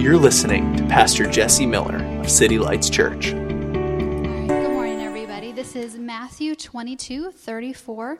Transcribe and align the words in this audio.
You're 0.00 0.16
listening 0.16 0.74
to 0.76 0.84
Pastor 0.86 1.26
Jesse 1.26 1.66
Miller 1.66 2.02
of 2.20 2.30
City 2.30 2.58
Lights 2.58 2.88
Church. 2.88 3.32
Good 3.32 4.70
morning, 4.70 5.02
everybody. 5.02 5.52
This 5.52 5.76
is 5.76 5.98
Matthew 5.98 6.54
22, 6.54 7.32
34 7.32 8.18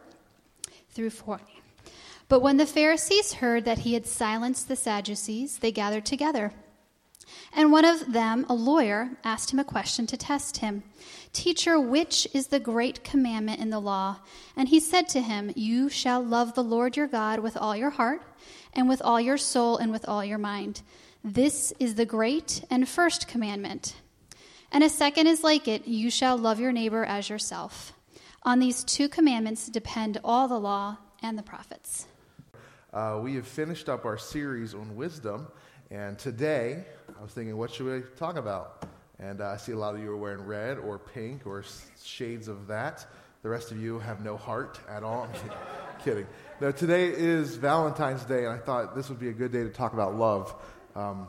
through 0.91 1.09
40. 1.09 1.43
But 2.29 2.41
when 2.43 2.59
the 2.59 2.67
Pharisees 2.67 3.33
heard 3.33 3.65
that 3.65 3.79
he 3.79 3.95
had 3.95 4.07
silenced 4.07 4.69
the 4.69 4.77
Sadducees, 4.77 5.61
they 5.61 5.73
gathered 5.73 6.05
together. 6.05 6.53
And 7.55 7.73
one 7.73 7.87
of 7.87 8.13
them, 8.13 8.45
a 8.51 8.55
lawyer, 8.55 9.13
asked 9.25 9.51
him 9.51 9.59
a 9.59 9.65
question 9.65 10.07
to 10.09 10.19
test 10.19 10.59
him 10.59 10.83
Teacher, 11.33 11.81
which 11.81 12.29
is 12.35 12.49
the 12.49 12.61
great 12.61 13.03
commandment 13.05 13.59
in 13.59 13.71
the 13.71 13.81
law? 13.81 14.19
And 14.55 14.69
he 14.69 14.81
said 14.81 15.09
to 15.09 15.23
him, 15.23 15.51
You 15.57 15.89
shall 15.89 16.23
love 16.23 16.55
the 16.55 16.63
Lord 16.63 16.99
your 16.99 17.09
God 17.09 17.41
with 17.41 17.57
all 17.57 17.75
your 17.75 17.91
heart, 17.91 18.21
and 18.75 18.87
with 18.87 19.01
all 19.01 19.19
your 19.19 19.39
soul, 19.39 19.79
and 19.79 19.91
with 19.91 20.07
all 20.07 20.23
your 20.23 20.37
mind. 20.37 20.83
This 21.23 21.75
is 21.79 21.97
the 21.97 22.07
great 22.07 22.65
and 22.71 22.89
first 22.89 23.29
commandment. 23.29 23.95
And 24.73 24.83
a 24.83 24.89
second 24.89 25.27
is 25.27 25.45
like 25.45 25.69
it 25.69 25.87
you 25.87 26.11
shall 26.11 26.39
love 26.39 26.59
your 26.59 26.73
neighbor 26.73 27.05
as 27.05 27.29
yourself. 27.29 27.93
On 28.43 28.59
these 28.59 28.83
two 28.83 29.07
commandments 29.07 29.69
depend 29.69 30.19
all 30.25 30.49
the 30.49 30.59
law 30.59 30.97
and 31.21 31.37
the 31.37 31.43
prophets. 31.43 32.07
Uh, 32.95 33.21
we 33.23 33.35
have 33.35 33.47
finished 33.47 33.91
up 33.91 34.07
our 34.07 34.17
series 34.17 34.73
on 34.73 34.97
wisdom, 34.97 35.47
and 35.91 36.19
today 36.19 36.85
I 37.19 37.23
was 37.23 37.33
thinking, 37.33 37.55
what 37.59 37.71
should 37.71 37.85
we 37.85 38.01
talk 38.17 38.37
about? 38.37 38.87
And 39.19 39.43
uh, 39.43 39.49
I 39.49 39.57
see 39.59 39.73
a 39.73 39.77
lot 39.77 39.95
of 39.95 40.01
you 40.01 40.11
are 40.11 40.17
wearing 40.17 40.47
red 40.47 40.79
or 40.79 40.99
pink 40.99 41.47
or 41.47 41.63
shades 42.03 42.49
of 42.49 42.67
that. 42.69 43.07
The 43.43 43.51
rest 43.51 43.73
of 43.73 43.79
you 43.79 43.99
have 43.99 44.25
no 44.25 44.39
heart 44.39 44.81
at 44.89 45.03
all. 45.03 45.25
I'm 45.25 45.33
kidding. 45.35 45.51
kidding. 46.03 46.27
No, 46.63 46.73
today 46.73 47.09
is 47.09 47.57
Valentine's 47.57 48.25
Day, 48.25 48.47
and 48.47 48.55
I 48.55 48.59
thought 48.59 48.97
this 48.97 49.11
would 49.11 49.21
be 49.21 49.29
a 49.29 49.35
good 49.35 49.53
day 49.53 49.65
to 49.65 49.71
talk 49.71 49.93
about 49.93 50.15
love. 50.17 50.55
Um, 50.95 51.29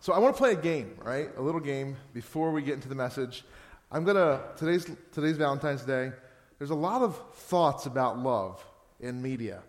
so 0.00 0.12
I 0.12 0.18
want 0.18 0.34
to 0.34 0.38
play 0.38 0.52
a 0.52 0.56
game, 0.56 0.96
right? 1.02 1.30
A 1.36 1.42
little 1.42 1.60
game 1.60 1.96
before 2.12 2.52
we 2.52 2.62
get 2.62 2.74
into 2.74 2.88
the 2.88 2.94
message. 2.94 3.44
I'm 3.90 4.04
gonna 4.04 4.40
today's 4.56 4.86
today's 5.12 5.36
Valentine's 5.36 5.82
Day. 5.82 6.12
There's 6.58 6.70
a 6.70 6.74
lot 6.74 7.02
of 7.02 7.20
thoughts 7.34 7.86
about 7.86 8.18
love 8.18 8.64
in 9.00 9.22
media, 9.22 9.62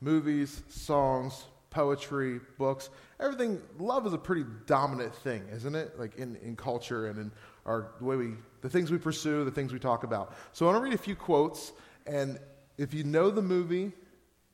movies, 0.00 0.62
songs, 0.68 1.44
poetry, 1.70 2.40
books. 2.58 2.90
Everything. 3.18 3.60
Love 3.78 4.06
is 4.06 4.12
a 4.12 4.18
pretty 4.18 4.44
dominant 4.66 5.14
thing, 5.14 5.44
isn't 5.52 5.74
it? 5.74 5.98
Like 5.98 6.16
in, 6.16 6.36
in 6.36 6.56
culture 6.56 7.08
and 7.08 7.18
in 7.18 7.32
our 7.66 7.92
the 7.98 8.04
way 8.04 8.16
we 8.16 8.34
the 8.60 8.68
things 8.68 8.90
we 8.90 8.98
pursue, 8.98 9.44
the 9.44 9.50
things 9.50 9.72
we 9.72 9.78
talk 9.78 10.04
about. 10.04 10.34
So 10.52 10.66
I 10.66 10.72
want 10.72 10.82
to 10.82 10.84
read 10.84 10.94
a 10.94 11.02
few 11.02 11.16
quotes, 11.16 11.72
and 12.06 12.38
if 12.78 12.94
you 12.94 13.04
know 13.04 13.30
the 13.30 13.42
movie, 13.42 13.92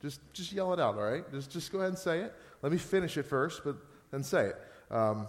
just 0.01 0.21
just 0.33 0.51
yell 0.51 0.73
it 0.73 0.79
out. 0.79 0.95
All 0.95 1.03
right, 1.03 1.29
just 1.31 1.51
just 1.51 1.71
go 1.71 1.79
ahead 1.79 1.89
and 1.89 1.97
say 1.97 2.19
it. 2.19 2.33
Let 2.61 2.71
me 2.71 2.77
finish 2.77 3.17
it 3.17 3.23
first, 3.23 3.63
but 3.63 3.75
then 4.11 4.23
say 4.23 4.47
it. 4.47 4.55
Um, 4.91 5.27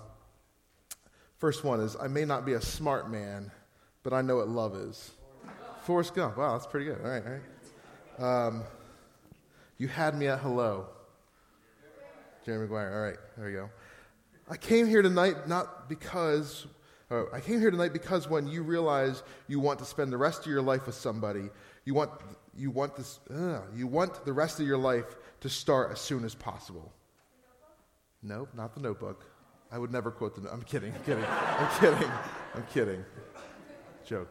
first 1.39 1.65
one 1.65 1.81
is 1.81 1.97
I 2.01 2.09
may 2.09 2.25
not 2.25 2.45
be 2.45 2.55
a 2.55 2.61
smart 2.61 3.11
man, 3.11 3.51
but 4.03 4.13
I 4.13 4.23
know 4.23 4.37
what 4.37 4.49
love 4.49 4.75
is. 4.75 5.11
Forrest 5.83 6.15
Gump. 6.15 6.37
Wow, 6.37 6.53
that's 6.53 6.67
pretty 6.67 6.87
good. 6.87 6.99
All 7.03 7.11
right, 7.11 7.23
all 7.25 7.33
right. 7.33 8.47
Um, 8.47 8.63
you 9.79 9.89
had 9.89 10.15
me 10.15 10.27
at 10.29 10.41
hello. 10.41 10.87
Jerry 12.45 12.61
Maguire. 12.61 12.93
All 12.93 13.01
right, 13.01 13.19
there 13.37 13.47
we 13.47 13.53
go. 13.53 13.71
I 14.49 14.57
came 14.57 14.87
here 14.87 15.03
tonight 15.03 15.49
not 15.49 15.89
because. 15.89 16.67
Oh, 17.13 17.27
I 17.33 17.41
came 17.41 17.59
here 17.59 17.73
tonight 17.73 17.93
because 17.93 18.29
when 18.29 18.47
you 18.47 18.63
realize 18.63 19.25
you 19.49 19.59
want 19.59 19.81
to 19.81 19.85
spend 19.85 20.13
the 20.13 20.17
rest 20.17 20.43
of 20.43 20.47
your 20.47 20.63
life 20.63 20.87
with 20.87 20.95
somebody, 20.95 21.51
you 21.85 21.93
want 21.93 22.13
you 22.57 22.71
want 22.71 22.95
this 22.95 23.19
you 23.75 23.87
want 23.89 24.25
the 24.25 24.33
rest 24.33 24.61
of 24.61 24.67
your 24.67 24.79
life 24.79 25.17
to 25.41 25.49
start 25.49 25.91
as 25.91 26.01
soon 26.01 26.25
as 26.25 26.35
possible. 26.35 26.93
Nope, 28.23 28.51
not 28.55 28.75
the 28.75 28.81
Notebook. 28.81 29.25
I 29.73 29.79
would 29.79 29.93
never 29.93 30.11
quote 30.11 30.41
the. 30.41 30.51
I'm 30.51 30.63
kidding. 30.63 30.93
I'm 30.93 31.03
kidding. 31.05 31.25
I'm 31.25 31.81
kidding. 31.81 32.11
I'm 32.55 32.67
kidding. 32.73 33.05
Joke. 34.05 34.29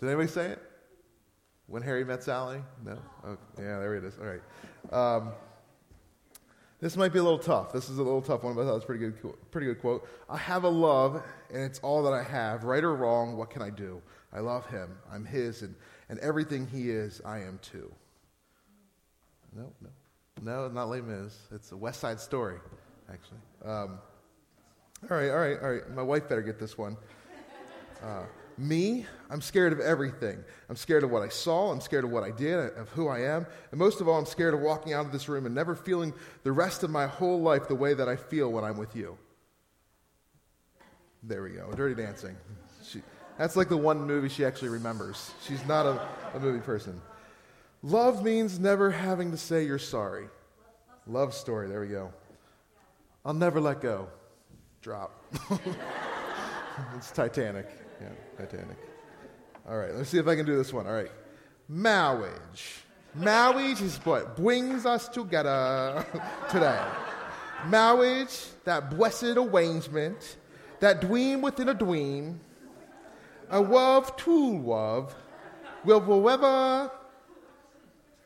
Did 0.00 0.08
anybody 0.08 0.28
say 0.28 0.46
it? 0.46 0.62
When 1.66 1.82
Harry 1.82 2.04
met 2.04 2.22
Sally? 2.22 2.60
No. 2.84 2.98
Oh, 3.24 3.36
yeah, 3.58 3.78
there 3.78 3.94
it 3.94 4.04
is. 4.04 4.14
All 4.18 4.26
right. 4.26 4.42
Um, 4.92 5.32
this 6.80 6.96
might 6.96 7.12
be 7.12 7.20
a 7.20 7.22
little 7.22 7.38
tough. 7.38 7.72
This 7.72 7.88
is 7.88 7.98
a 7.98 8.02
little 8.02 8.20
tough 8.20 8.42
one, 8.42 8.54
but 8.54 8.62
I 8.62 8.64
thought 8.64 8.72
it 8.72 8.74
was 8.74 8.84
pretty 8.84 9.00
good, 9.00 9.34
pretty 9.52 9.68
good 9.68 9.80
quote. 9.80 10.08
I 10.28 10.36
have 10.36 10.64
a 10.64 10.68
love, 10.68 11.22
and 11.52 11.62
it's 11.62 11.78
all 11.78 12.02
that 12.02 12.12
I 12.12 12.24
have. 12.24 12.64
Right 12.64 12.82
or 12.82 12.96
wrong, 12.96 13.36
what 13.36 13.50
can 13.50 13.62
I 13.62 13.70
do? 13.70 14.02
I 14.32 14.40
love 14.40 14.66
him. 14.66 14.98
I'm 15.10 15.24
his, 15.24 15.62
and, 15.62 15.74
and 16.08 16.18
everything 16.18 16.66
he 16.66 16.90
is, 16.90 17.22
I 17.24 17.38
am 17.38 17.60
too. 17.62 17.92
No, 19.54 19.72
no. 19.80 19.90
No, 20.42 20.68
not 20.68 20.88
Les 20.88 21.02
Mis. 21.02 21.38
It's 21.52 21.70
a 21.70 21.76
West 21.76 22.00
Side 22.00 22.18
Story, 22.18 22.58
actually. 23.12 23.38
Um, 23.64 23.98
all 25.10 25.16
right, 25.16 25.30
all 25.30 25.38
right, 25.38 25.58
all 25.60 25.72
right. 25.72 25.90
My 25.90 26.02
wife 26.02 26.28
better 26.28 26.42
get 26.42 26.58
this 26.58 26.78
one. 26.78 26.96
Uh, 28.02 28.22
me, 28.58 29.06
I'm 29.30 29.40
scared 29.40 29.72
of 29.72 29.80
everything. 29.80 30.42
I'm 30.68 30.76
scared 30.76 31.04
of 31.04 31.10
what 31.10 31.22
I 31.22 31.28
saw. 31.28 31.70
I'm 31.70 31.80
scared 31.80 32.04
of 32.04 32.10
what 32.10 32.22
I 32.22 32.30
did, 32.30 32.58
of 32.76 32.88
who 32.90 33.08
I 33.08 33.20
am. 33.20 33.46
And 33.70 33.78
most 33.78 34.00
of 34.00 34.08
all, 34.08 34.18
I'm 34.18 34.26
scared 34.26 34.54
of 34.54 34.60
walking 34.60 34.92
out 34.92 35.06
of 35.06 35.12
this 35.12 35.28
room 35.28 35.46
and 35.46 35.54
never 35.54 35.74
feeling 35.74 36.12
the 36.42 36.52
rest 36.52 36.82
of 36.82 36.90
my 36.90 37.06
whole 37.06 37.40
life 37.40 37.68
the 37.68 37.74
way 37.74 37.94
that 37.94 38.08
I 38.08 38.16
feel 38.16 38.50
when 38.50 38.64
I'm 38.64 38.76
with 38.76 38.94
you. 38.94 39.16
There 41.22 41.42
we 41.42 41.50
go. 41.50 41.70
Dirty 41.72 41.94
Dancing. 42.00 42.36
She, 42.84 43.02
that's 43.38 43.56
like 43.56 43.68
the 43.68 43.76
one 43.76 44.06
movie 44.06 44.28
she 44.28 44.44
actually 44.44 44.70
remembers. 44.70 45.32
She's 45.46 45.64
not 45.66 45.86
a, 45.86 46.08
a 46.34 46.40
movie 46.40 46.60
person. 46.60 47.00
Love 47.82 48.22
means 48.22 48.58
never 48.58 48.90
having 48.90 49.30
to 49.30 49.36
say 49.36 49.64
you're 49.64 49.78
sorry. 49.78 50.26
Love 51.06 51.34
story. 51.34 51.68
There 51.68 51.80
we 51.80 51.88
go. 51.88 52.12
I'll 53.24 53.34
never 53.34 53.60
let 53.60 53.80
go. 53.80 54.08
Drop. 54.80 55.24
it's 56.96 57.12
Titanic. 57.12 57.68
Yeah, 58.00 58.08
Titanic. 58.36 58.76
All 59.68 59.76
right, 59.76 59.94
let's 59.94 60.10
see 60.10 60.18
if 60.18 60.26
I 60.26 60.34
can 60.34 60.44
do 60.44 60.56
this 60.56 60.72
one. 60.72 60.86
All 60.86 60.92
right. 60.92 61.10
Marriage. 61.68 62.82
Marriage 63.14 63.80
is 63.80 63.96
what 63.98 64.36
brings 64.36 64.86
us 64.86 65.08
together 65.08 66.04
today. 66.50 66.82
Marriage, 67.66 68.46
that 68.64 68.90
blessed 68.90 69.36
arrangement, 69.36 70.36
that 70.80 71.00
dream 71.00 71.42
within 71.42 71.68
a 71.68 71.74
dream, 71.74 72.40
a 73.50 73.60
love 73.60 74.16
true 74.16 74.58
love, 74.58 75.14
will 75.84 76.00
forever 76.00 76.90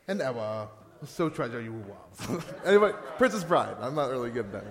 and 0.08 0.22
ever 0.22 0.68
so 1.04 1.28
treasure 1.28 1.60
you 1.60 1.84
love. 1.88 2.54
anyway, 2.64 2.92
Princess 3.18 3.44
Bride. 3.44 3.76
I'm 3.80 3.94
not 3.94 4.10
really 4.10 4.30
good 4.30 4.46
at 4.46 4.52
that. 4.52 4.64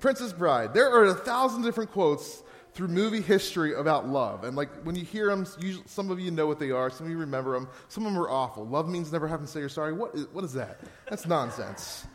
Princess 0.00 0.32
Bride. 0.32 0.74
There 0.74 0.90
are 0.90 1.04
a 1.04 1.14
thousand 1.14 1.62
different 1.62 1.92
quotes 1.92 2.42
through 2.74 2.88
movie 2.88 3.20
history 3.20 3.74
about 3.74 4.06
love. 4.06 4.44
And 4.44 4.56
like 4.56 4.70
when 4.84 4.94
you 4.94 5.04
hear 5.04 5.26
them, 5.26 5.46
usually, 5.58 5.84
some 5.86 6.10
of 6.10 6.20
you 6.20 6.30
know 6.30 6.46
what 6.46 6.60
they 6.60 6.70
are, 6.70 6.90
some 6.90 7.06
of 7.06 7.10
you 7.10 7.18
remember 7.18 7.54
them. 7.54 7.68
Some 7.88 8.06
of 8.06 8.12
them 8.12 8.22
are 8.22 8.28
awful. 8.28 8.66
Love 8.66 8.88
means 8.88 9.10
never 9.10 9.26
having 9.26 9.46
to 9.46 9.52
say 9.52 9.60
you're 9.60 9.68
sorry. 9.68 9.92
What 9.92 10.14
is, 10.14 10.26
what 10.32 10.44
is 10.44 10.52
that? 10.52 10.78
That's 11.08 11.26
nonsense. 11.26 12.06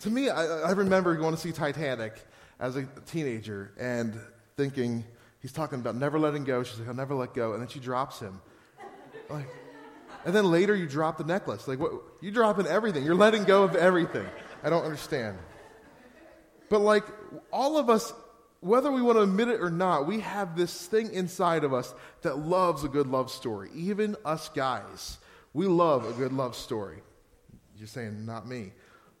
To 0.00 0.10
me, 0.10 0.28
I, 0.28 0.68
I 0.68 0.70
remember 0.72 1.16
going 1.16 1.34
to 1.34 1.40
see 1.40 1.52
Titanic 1.52 2.12
as 2.60 2.76
a 2.76 2.86
teenager 3.06 3.72
and 3.78 4.18
thinking, 4.56 5.04
he's 5.40 5.52
talking 5.52 5.80
about 5.80 5.96
never 5.96 6.18
letting 6.18 6.44
go. 6.44 6.62
She's 6.62 6.78
like, 6.78 6.88
I'll 6.88 6.94
never 6.94 7.14
let 7.14 7.34
go. 7.34 7.54
And 7.54 7.60
then 7.60 7.68
she 7.68 7.80
drops 7.80 8.20
him. 8.20 8.40
Like, 9.28 9.48
and 10.24 10.34
then 10.34 10.50
later 10.50 10.74
you 10.74 10.86
drop 10.86 11.18
the 11.18 11.24
necklace. 11.24 11.66
Like, 11.66 11.80
what? 11.80 11.92
You 12.20 12.30
dropping 12.30 12.66
everything. 12.66 13.04
You're 13.04 13.14
letting 13.14 13.44
go 13.44 13.64
of 13.64 13.74
everything. 13.74 14.26
I 14.62 14.70
don't 14.70 14.84
understand. 14.84 15.36
But 16.68 16.80
like, 16.80 17.04
all 17.52 17.78
of 17.78 17.90
us 17.90 18.12
whether 18.60 18.90
we 18.90 19.02
want 19.02 19.16
to 19.16 19.22
admit 19.22 19.48
it 19.48 19.60
or 19.60 19.70
not, 19.70 20.06
we 20.06 20.20
have 20.20 20.56
this 20.56 20.86
thing 20.86 21.12
inside 21.12 21.64
of 21.64 21.72
us 21.72 21.94
that 22.22 22.38
loves 22.38 22.84
a 22.84 22.88
good 22.88 23.06
love 23.06 23.30
story. 23.30 23.70
Even 23.74 24.16
us 24.24 24.48
guys, 24.48 25.18
we 25.54 25.66
love 25.66 26.08
a 26.08 26.12
good 26.14 26.32
love 26.32 26.56
story. 26.56 26.98
You're 27.78 27.86
saying, 27.86 28.24
not 28.26 28.48
me. 28.48 28.72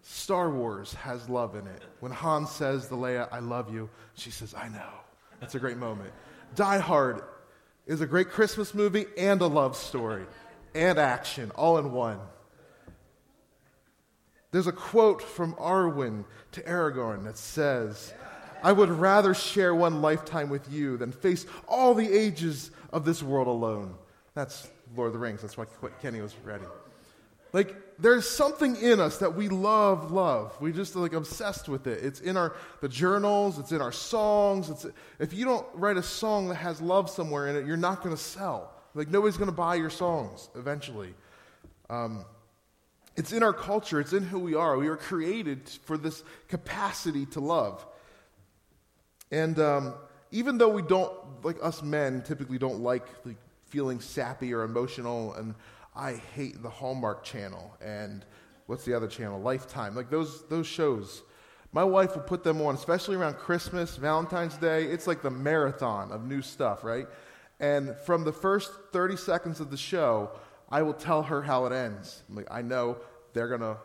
Star 0.02 0.50
Wars 0.50 0.94
has 0.94 1.28
love 1.28 1.54
in 1.54 1.66
it. 1.66 1.82
When 2.00 2.12
Han 2.12 2.46
says 2.46 2.88
to 2.88 2.94
Leia, 2.94 3.28
I 3.30 3.40
love 3.40 3.72
you, 3.72 3.90
she 4.14 4.30
says, 4.30 4.54
I 4.54 4.68
know. 4.68 4.90
That's 5.40 5.54
a 5.54 5.58
great 5.58 5.76
moment. 5.76 6.10
Die 6.54 6.78
Hard 6.78 7.22
is 7.86 8.00
a 8.00 8.06
great 8.06 8.30
Christmas 8.30 8.74
movie 8.74 9.06
and 9.18 9.40
a 9.40 9.46
love 9.46 9.76
story 9.76 10.26
and 10.74 10.98
action 10.98 11.50
all 11.52 11.78
in 11.78 11.92
one. 11.92 12.18
There's 14.56 14.66
a 14.66 14.72
quote 14.72 15.20
from 15.20 15.52
Arwen 15.56 16.24
to 16.52 16.62
Aragorn 16.62 17.24
that 17.24 17.36
says, 17.36 18.14
I 18.62 18.72
would 18.72 18.88
rather 18.88 19.34
share 19.34 19.74
one 19.74 20.00
lifetime 20.00 20.48
with 20.48 20.72
you 20.72 20.96
than 20.96 21.12
face 21.12 21.44
all 21.68 21.92
the 21.92 22.10
ages 22.10 22.70
of 22.90 23.04
this 23.04 23.22
world 23.22 23.48
alone. 23.48 23.96
That's 24.32 24.70
Lord 24.96 25.08
of 25.08 25.12
the 25.12 25.18
Rings. 25.18 25.42
That's 25.42 25.58
why 25.58 25.66
Kenny 26.00 26.22
was 26.22 26.34
ready. 26.42 26.64
Like, 27.52 27.76
there's 27.98 28.26
something 28.26 28.76
in 28.76 28.98
us 28.98 29.18
that 29.18 29.34
we 29.34 29.50
love, 29.50 30.10
love. 30.10 30.58
We 30.58 30.72
just 30.72 30.96
like 30.96 31.12
obsessed 31.12 31.68
with 31.68 31.86
it. 31.86 32.02
It's 32.02 32.22
in 32.22 32.38
our 32.38 32.56
the 32.80 32.88
journals. 32.88 33.58
It's 33.58 33.72
in 33.72 33.82
our 33.82 33.92
songs. 33.92 34.70
It's 34.70 34.86
if 35.18 35.34
you 35.34 35.44
don't 35.44 35.66
write 35.74 35.98
a 35.98 36.02
song 36.02 36.48
that 36.48 36.54
has 36.54 36.80
love 36.80 37.10
somewhere 37.10 37.48
in 37.48 37.56
it, 37.56 37.66
you're 37.66 37.76
not 37.76 38.02
going 38.02 38.16
to 38.16 38.22
sell. 38.22 38.72
Like 38.94 39.10
nobody's 39.10 39.36
going 39.36 39.50
to 39.50 39.54
buy 39.54 39.74
your 39.74 39.90
songs 39.90 40.48
eventually. 40.54 41.12
Um, 41.90 42.24
it's 43.16 43.32
in 43.32 43.42
our 43.42 43.52
culture. 43.52 44.00
It's 44.00 44.12
in 44.12 44.22
who 44.22 44.38
we 44.38 44.54
are. 44.54 44.76
We 44.76 44.88
were 44.88 44.96
created 44.96 45.68
for 45.84 45.96
this 45.96 46.22
capacity 46.48 47.26
to 47.26 47.40
love. 47.40 47.84
And 49.30 49.58
um, 49.58 49.94
even 50.30 50.58
though 50.58 50.68
we 50.68 50.82
don't, 50.82 51.12
like 51.42 51.56
us 51.62 51.82
men, 51.82 52.22
typically 52.22 52.58
don't 52.58 52.80
like, 52.80 53.06
like 53.24 53.36
feeling 53.66 54.00
sappy 54.00 54.52
or 54.52 54.62
emotional, 54.62 55.34
and 55.34 55.54
I 55.94 56.14
hate 56.34 56.62
the 56.62 56.70
Hallmark 56.70 57.24
Channel 57.24 57.76
and 57.80 58.24
what's 58.66 58.84
the 58.84 58.94
other 58.94 59.08
channel? 59.08 59.40
Lifetime. 59.40 59.94
Like 59.94 60.10
those, 60.10 60.46
those 60.48 60.66
shows. 60.66 61.22
My 61.72 61.84
wife 61.84 62.14
will 62.14 62.22
put 62.22 62.44
them 62.44 62.60
on, 62.62 62.74
especially 62.74 63.16
around 63.16 63.34
Christmas, 63.34 63.96
Valentine's 63.96 64.56
Day. 64.56 64.84
It's 64.84 65.06
like 65.06 65.22
the 65.22 65.30
marathon 65.30 66.12
of 66.12 66.24
new 66.24 66.42
stuff, 66.42 66.84
right? 66.84 67.06
And 67.60 67.96
from 68.04 68.24
the 68.24 68.32
first 68.32 68.70
30 68.92 69.16
seconds 69.16 69.60
of 69.60 69.70
the 69.70 69.76
show, 69.76 70.30
I 70.68 70.82
will 70.82 70.94
tell 70.94 71.22
her 71.22 71.42
how 71.42 71.66
it 71.66 71.72
ends. 71.72 72.22
Like, 72.28 72.48
I 72.50 72.62
know 72.62 72.98
they're 73.32 73.48
to 73.60 73.76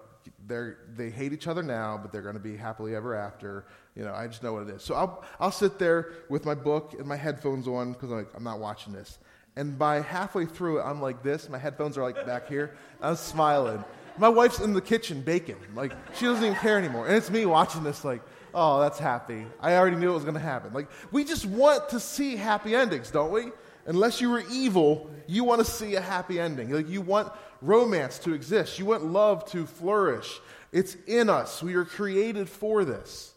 they're, 0.47 0.77
they 0.95 1.09
hate 1.09 1.33
each 1.33 1.47
other 1.47 1.63
now, 1.63 1.99
but 2.01 2.11
they're 2.11 2.21
to 2.35 2.41
be 2.41 2.55
happily 2.57 2.95
ever 2.95 3.15
after. 3.15 3.65
You 3.95 4.03
know, 4.03 4.13
I 4.13 4.27
just 4.27 4.43
know 4.43 4.53
what 4.53 4.63
it 4.63 4.69
is. 4.69 4.83
So 4.83 4.95
I'll, 4.95 5.23
I'll 5.39 5.51
sit 5.51 5.79
there 5.79 6.13
with 6.29 6.45
my 6.45 6.55
book 6.55 6.93
and 6.97 7.05
my 7.05 7.15
headphones 7.15 7.67
on 7.67 7.93
because 7.93 8.11
I'm, 8.11 8.17
like, 8.17 8.29
I'm 8.35 8.43
not 8.43 8.59
watching 8.59 8.93
this. 8.93 9.19
And 9.55 9.77
by 9.77 10.01
halfway 10.01 10.45
through 10.45 10.79
it, 10.79 10.83
I'm 10.83 11.01
like 11.01 11.23
this. 11.23 11.49
My 11.49 11.57
headphones 11.57 11.97
are 11.97 12.03
like 12.03 12.25
back 12.25 12.47
here. 12.47 12.75
I'm 13.01 13.15
smiling. 13.15 13.83
My 14.17 14.29
wife's 14.29 14.59
in 14.59 14.73
the 14.73 14.81
kitchen 14.81 15.21
baking. 15.21 15.57
Like, 15.75 15.93
she 16.15 16.25
doesn't 16.25 16.43
even 16.43 16.57
care 16.57 16.77
anymore. 16.77 17.07
And 17.07 17.15
it's 17.15 17.29
me 17.29 17.45
watching 17.45 17.83
this, 17.83 18.03
like, 18.05 18.21
oh, 18.53 18.79
that's 18.81 18.99
happy. 18.99 19.45
I 19.59 19.75
already 19.75 19.95
knew 19.95 20.11
it 20.11 20.13
was 20.13 20.23
to 20.35 20.39
happen. 20.39 20.73
Like, 20.73 20.89
we 21.11 21.23
just 21.23 21.45
want 21.45 21.89
to 21.89 21.99
see 21.99 22.35
happy 22.35 22.75
endings, 22.75 23.11
don't 23.11 23.31
we? 23.31 23.51
Unless 23.85 24.21
you 24.21 24.29
were 24.29 24.43
evil, 24.51 25.09
you 25.27 25.43
want 25.43 25.65
to 25.65 25.71
see 25.71 25.95
a 25.95 26.01
happy 26.01 26.39
ending. 26.39 26.71
Like, 26.71 26.89
you 26.89 27.01
want 27.01 27.31
romance 27.61 28.19
to 28.19 28.33
exist, 28.33 28.79
you 28.79 28.85
want 28.85 29.05
love 29.05 29.45
to 29.51 29.65
flourish. 29.65 30.39
It's 30.71 30.95
in 31.07 31.29
us. 31.29 31.61
We 31.61 31.75
are 31.75 31.85
created 31.85 32.49
for 32.49 32.85
this. 32.85 33.33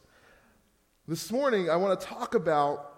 This 1.06 1.30
morning, 1.30 1.68
I 1.68 1.76
want 1.76 2.00
to 2.00 2.06
talk 2.06 2.34
about 2.34 2.90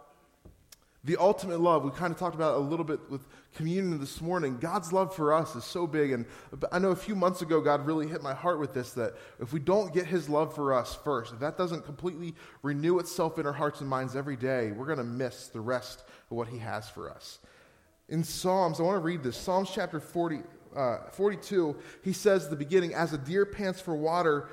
the 1.02 1.16
ultimate 1.16 1.60
love. 1.60 1.84
We 1.84 1.90
kind 1.90 2.12
of 2.12 2.18
talked 2.18 2.34
about 2.34 2.56
a 2.56 2.60
little 2.60 2.84
bit 2.84 3.10
with 3.10 3.22
communion 3.56 3.98
this 3.98 4.20
morning. 4.20 4.58
God's 4.58 4.92
love 4.92 5.14
for 5.16 5.32
us 5.32 5.56
is 5.56 5.64
so 5.64 5.86
big. 5.86 6.12
And 6.12 6.26
I 6.70 6.78
know 6.78 6.90
a 6.90 6.96
few 6.96 7.14
months 7.14 7.42
ago, 7.42 7.60
God 7.60 7.86
really 7.86 8.06
hit 8.06 8.22
my 8.22 8.34
heart 8.34 8.60
with 8.60 8.74
this 8.74 8.92
that 8.92 9.14
if 9.40 9.52
we 9.52 9.58
don't 9.58 9.92
get 9.92 10.06
his 10.06 10.28
love 10.28 10.54
for 10.54 10.74
us 10.74 10.94
first, 11.02 11.32
if 11.32 11.40
that 11.40 11.56
doesn't 11.56 11.84
completely 11.84 12.34
renew 12.62 12.98
itself 12.98 13.38
in 13.38 13.46
our 13.46 13.52
hearts 13.52 13.80
and 13.80 13.88
minds 13.88 14.14
every 14.14 14.36
day, 14.36 14.72
we're 14.72 14.86
going 14.86 14.98
to 14.98 15.04
miss 15.04 15.48
the 15.48 15.60
rest 15.60 16.04
of 16.30 16.36
what 16.36 16.48
he 16.48 16.58
has 16.58 16.88
for 16.88 17.10
us. 17.10 17.38
In 18.08 18.22
Psalms, 18.22 18.78
I 18.78 18.84
want 18.84 18.96
to 18.96 19.00
read 19.00 19.22
this 19.22 19.36
Psalms 19.36 19.70
chapter 19.74 19.98
40, 19.98 20.40
uh, 20.76 20.98
42, 21.12 21.74
he 22.02 22.12
says 22.12 22.48
the 22.48 22.56
beginning, 22.56 22.94
As 22.94 23.12
a 23.12 23.18
deer 23.18 23.46
pants 23.46 23.80
for 23.80 23.96
water, 23.96 24.48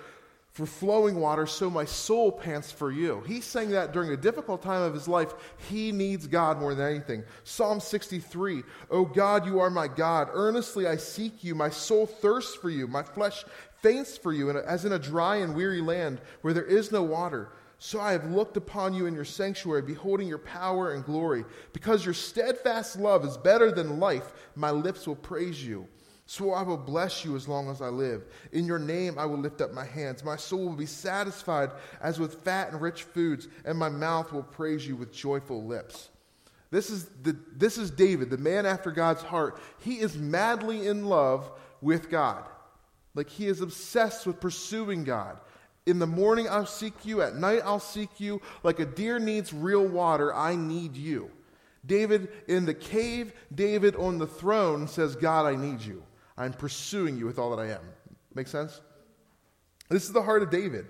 for 0.54 0.68
flowing 0.68 1.16
water, 1.16 1.48
so 1.48 1.68
my 1.68 1.84
soul 1.84 2.32
pants 2.32 2.72
for 2.72 2.92
you. 2.92 3.24
He's 3.26 3.44
saying 3.44 3.72
that 3.72 3.92
during 3.92 4.12
a 4.12 4.18
difficult 4.18 4.62
time 4.62 4.84
of 4.84 4.94
his 4.94 5.08
life, 5.08 5.34
he 5.70 5.92
needs 5.92 6.28
God 6.28 6.60
more 6.60 6.76
than 6.76 6.88
anything. 6.88 7.24
Psalm 7.44 7.80
63 7.80 8.62
Oh 8.92 9.04
God, 9.04 9.48
you 9.48 9.60
are 9.60 9.72
my 9.72 9.88
God. 9.88 10.30
Earnestly 10.32 10.86
I 10.86 10.98
seek 10.98 11.44
you. 11.44 11.56
My 11.56 11.72
soul 11.72 12.06
thirsts 12.06 12.56
for 12.56 12.70
you. 12.70 12.88
My 12.88 13.02
flesh 13.02 13.44
faints 13.82 14.16
for 14.16 14.32
you, 14.32 14.52
as 14.52 14.86
in 14.86 14.94
a 14.94 15.00
dry 15.00 15.38
and 15.38 15.56
weary 15.56 15.82
land 15.82 16.22
where 16.42 16.54
there 16.54 16.64
is 16.64 16.92
no 16.92 17.02
water. 17.02 17.50
So 17.80 18.00
I 18.00 18.12
have 18.12 18.32
looked 18.32 18.56
upon 18.56 18.94
you 18.94 19.08
in 19.08 19.16
your 19.16 19.26
sanctuary, 19.26 19.82
beholding 19.82 20.28
your 20.28 20.38
power 20.38 20.94
and 20.94 21.04
glory. 21.04 21.46
Because 21.74 22.06
your 22.06 22.14
steadfast 22.14 22.98
love 22.98 23.26
is 23.26 23.38
better 23.38 23.72
than 23.72 24.00
life, 24.00 24.32
my 24.56 24.70
lips 24.70 25.08
will 25.08 25.16
praise 25.16 25.66
you. 25.66 25.88
So 26.34 26.52
I 26.52 26.64
will 26.64 26.78
bless 26.78 27.24
you 27.24 27.36
as 27.36 27.48
long 27.48 27.70
as 27.70 27.80
I 27.80 27.90
live. 27.90 28.24
In 28.54 28.66
your 28.66 28.80
name 28.80 29.20
I 29.20 29.26
will 29.28 29.38
lift 29.38 29.62
up 29.62 29.72
my 29.72 29.86
hands. 29.86 30.24
My 30.24 30.36
soul 30.36 30.66
will 30.66 30.76
be 30.76 30.88
satisfied 30.88 31.70
as 32.02 32.20
with 32.20 32.42
fat 32.42 32.72
and 32.72 32.82
rich 32.82 33.04
foods, 33.04 33.48
and 33.66 33.78
my 33.78 33.90
mouth 33.90 34.34
will 34.34 34.42
praise 34.42 34.88
you 34.88 34.96
with 34.96 35.14
joyful 35.14 35.64
lips. 35.64 36.10
This 36.72 36.90
is, 36.90 37.06
the, 37.22 37.38
this 37.56 37.78
is 37.78 37.92
David, 37.92 38.32
the 38.32 38.40
man 38.40 38.66
after 38.66 38.90
God's 38.90 39.22
heart. 39.22 39.62
He 39.82 40.00
is 40.00 40.18
madly 40.18 40.88
in 40.88 41.06
love 41.06 41.52
with 41.82 42.10
God. 42.10 42.46
Like 43.14 43.30
he 43.30 43.46
is 43.46 43.62
obsessed 43.62 44.26
with 44.26 44.40
pursuing 44.40 45.04
God. 45.04 45.40
In 45.86 46.00
the 46.00 46.08
morning 46.08 46.48
I'll 46.50 46.66
seek 46.66 47.06
you, 47.06 47.22
at 47.22 47.36
night 47.36 47.62
I'll 47.64 47.80
seek 47.80 48.20
you. 48.20 48.42
Like 48.64 48.80
a 48.80 48.88
deer 48.88 49.20
needs 49.20 49.54
real 49.54 49.86
water, 49.86 50.34
I 50.34 50.56
need 50.56 50.98
you. 50.98 51.30
David 51.86 52.30
in 52.48 52.66
the 52.66 52.74
cave, 52.74 53.34
David 53.54 53.96
on 53.96 54.18
the 54.18 54.26
throne 54.26 54.88
says, 54.88 55.16
God, 55.16 55.46
I 55.46 55.56
need 55.56 55.82
you. 55.82 56.02
I'm 56.38 56.54
pursuing 56.54 57.18
you 57.18 57.26
with 57.26 57.40
all 57.40 57.56
that 57.56 57.62
I 57.62 57.72
am. 57.72 57.82
Make 58.34 58.48
sense? 58.48 58.82
This 59.90 60.04
is 60.06 60.12
the 60.12 60.22
heart 60.22 60.42
of 60.42 60.50
David. 60.50 60.86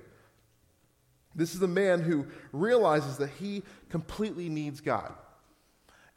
This 1.35 1.53
is 1.53 1.59
the 1.59 1.67
man 1.67 2.01
who 2.01 2.27
realizes 2.51 3.17
that 3.17 3.29
he 3.31 3.63
completely 3.89 4.49
needs 4.49 4.81
God. 4.81 5.13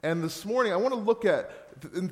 And 0.03 0.23
this 0.23 0.45
morning, 0.45 0.73
I 0.73 0.77
want 0.77 0.95
to 0.95 1.01
look 1.01 1.25
at 1.25 1.51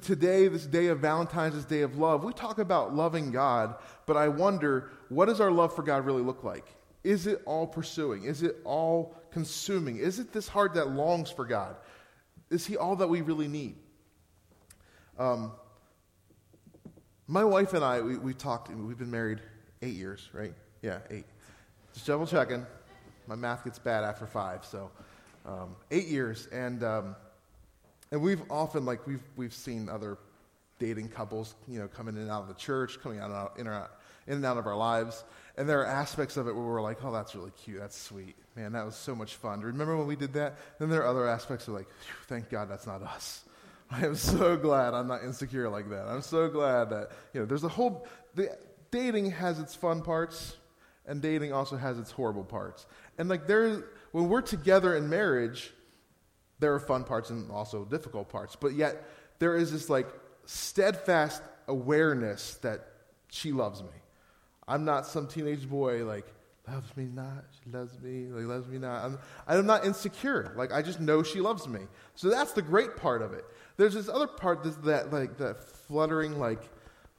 today, 0.02 0.48
this 0.48 0.66
day 0.66 0.88
of 0.88 1.00
Valentine's, 1.00 1.54
this 1.54 1.64
day 1.64 1.82
of 1.82 1.98
love. 1.98 2.24
We 2.24 2.32
talk 2.32 2.58
about 2.58 2.94
loving 2.94 3.30
God, 3.30 3.76
but 4.06 4.16
I 4.16 4.28
wonder, 4.28 4.90
what 5.10 5.26
does 5.26 5.40
our 5.40 5.50
love 5.50 5.76
for 5.76 5.82
God 5.82 6.04
really 6.04 6.22
look 6.22 6.42
like? 6.42 6.66
Is 7.04 7.26
it 7.26 7.42
all 7.44 7.66
pursuing? 7.66 8.24
Is 8.24 8.42
it 8.42 8.56
all 8.64 9.14
consuming? 9.30 9.98
Is 9.98 10.18
it 10.18 10.32
this 10.32 10.48
heart 10.48 10.74
that 10.74 10.90
longs 10.90 11.30
for 11.30 11.44
God? 11.44 11.76
Is 12.50 12.66
He 12.66 12.76
all 12.76 12.96
that 12.96 13.08
we 13.08 13.20
really 13.20 13.48
need? 13.48 13.76
Um, 15.18 15.52
my 17.26 17.44
wife 17.44 17.72
and 17.72 17.84
I, 17.84 18.00
we, 18.00 18.16
we 18.16 18.34
talked, 18.34 18.70
we've 18.70 18.98
been 18.98 19.10
married 19.10 19.40
eight 19.82 19.94
years, 19.94 20.28
right? 20.32 20.54
Yeah, 20.82 20.98
eight. 21.10 21.24
Just 21.94 22.06
double 22.06 22.26
checking. 22.26 22.66
My 23.26 23.34
math 23.34 23.64
gets 23.64 23.78
bad 23.78 24.04
after 24.04 24.26
five, 24.26 24.64
so 24.64 24.90
um, 25.46 25.76
eight 25.90 26.08
years. 26.08 26.46
And, 26.52 26.82
um, 26.82 27.16
and 28.10 28.20
we've 28.20 28.42
often, 28.50 28.84
like, 28.84 29.06
we've, 29.06 29.22
we've 29.36 29.54
seen 29.54 29.88
other 29.88 30.18
dating 30.78 31.08
couples, 31.08 31.54
you 31.68 31.78
know, 31.78 31.88
coming 31.88 32.16
in 32.16 32.22
and 32.22 32.30
out 32.30 32.42
of 32.42 32.48
the 32.48 32.54
church, 32.54 33.00
coming 33.00 33.18
out 33.18 33.30
and 33.30 33.34
out, 33.34 33.58
in, 33.58 33.66
our, 33.66 33.90
in 34.26 34.34
and 34.34 34.44
out 34.44 34.58
of 34.58 34.66
our 34.66 34.76
lives. 34.76 35.24
And 35.56 35.68
there 35.68 35.80
are 35.80 35.86
aspects 35.86 36.36
of 36.36 36.48
it 36.48 36.54
where 36.54 36.64
we're 36.64 36.82
like, 36.82 37.02
oh, 37.04 37.12
that's 37.12 37.34
really 37.34 37.52
cute. 37.52 37.78
That's 37.78 37.96
sweet. 37.96 38.36
Man, 38.56 38.72
that 38.72 38.84
was 38.84 38.96
so 38.96 39.14
much 39.14 39.36
fun. 39.36 39.60
Remember 39.60 39.96
when 39.96 40.06
we 40.06 40.16
did 40.16 40.34
that? 40.34 40.58
Then 40.78 40.90
there 40.90 41.02
are 41.02 41.06
other 41.06 41.28
aspects 41.28 41.68
of 41.68 41.74
like, 41.74 41.86
thank 42.26 42.50
God 42.50 42.68
that's 42.68 42.86
not 42.86 43.02
us. 43.02 43.44
I 43.90 44.04
am 44.04 44.14
so 44.14 44.56
glad 44.56 44.94
I'm 44.94 45.06
not 45.06 45.22
insecure 45.22 45.68
like 45.68 45.90
that. 45.90 46.06
I'm 46.06 46.22
so 46.22 46.48
glad 46.48 46.90
that, 46.90 47.10
you 47.32 47.40
know, 47.40 47.46
there's 47.46 47.64
a 47.64 47.68
whole, 47.68 48.06
the, 48.34 48.56
dating 48.90 49.30
has 49.32 49.58
its 49.58 49.74
fun 49.74 50.02
parts, 50.02 50.56
and 51.06 51.20
dating 51.20 51.52
also 51.52 51.76
has 51.76 51.98
its 51.98 52.10
horrible 52.10 52.44
parts. 52.44 52.86
And 53.18 53.28
like 53.28 53.46
there, 53.46 53.84
when 54.12 54.28
we're 54.28 54.40
together 54.40 54.96
in 54.96 55.08
marriage, 55.08 55.72
there 56.60 56.72
are 56.72 56.80
fun 56.80 57.04
parts 57.04 57.30
and 57.30 57.50
also 57.50 57.84
difficult 57.84 58.28
parts. 58.28 58.56
But 58.56 58.74
yet, 58.74 59.04
there 59.38 59.56
is 59.56 59.72
this 59.72 59.90
like 59.90 60.08
steadfast 60.46 61.42
awareness 61.68 62.54
that 62.56 62.86
she 63.30 63.52
loves 63.52 63.82
me. 63.82 63.88
I'm 64.66 64.84
not 64.84 65.06
some 65.06 65.26
teenage 65.26 65.68
boy 65.68 66.04
like, 66.04 66.26
loves 66.66 66.96
me 66.96 67.04
not, 67.04 67.44
she 67.62 67.70
loves 67.70 68.00
me, 68.00 68.26
like 68.28 68.46
loves 68.46 68.66
me 68.68 68.78
not. 68.78 69.04
I'm, 69.04 69.18
I'm 69.46 69.66
not 69.66 69.84
insecure. 69.84 70.54
Like 70.56 70.72
I 70.72 70.82
just 70.82 71.00
know 71.00 71.22
she 71.22 71.40
loves 71.40 71.68
me. 71.68 71.80
So 72.14 72.30
that's 72.30 72.52
the 72.52 72.62
great 72.62 72.96
part 72.96 73.20
of 73.20 73.32
it. 73.34 73.44
There's 73.76 73.94
this 73.94 74.08
other 74.08 74.26
part 74.26 74.62
that, 74.64 74.84
that 74.84 75.12
like 75.12 75.38
that 75.38 75.62
fluttering 75.62 76.38
like, 76.38 76.62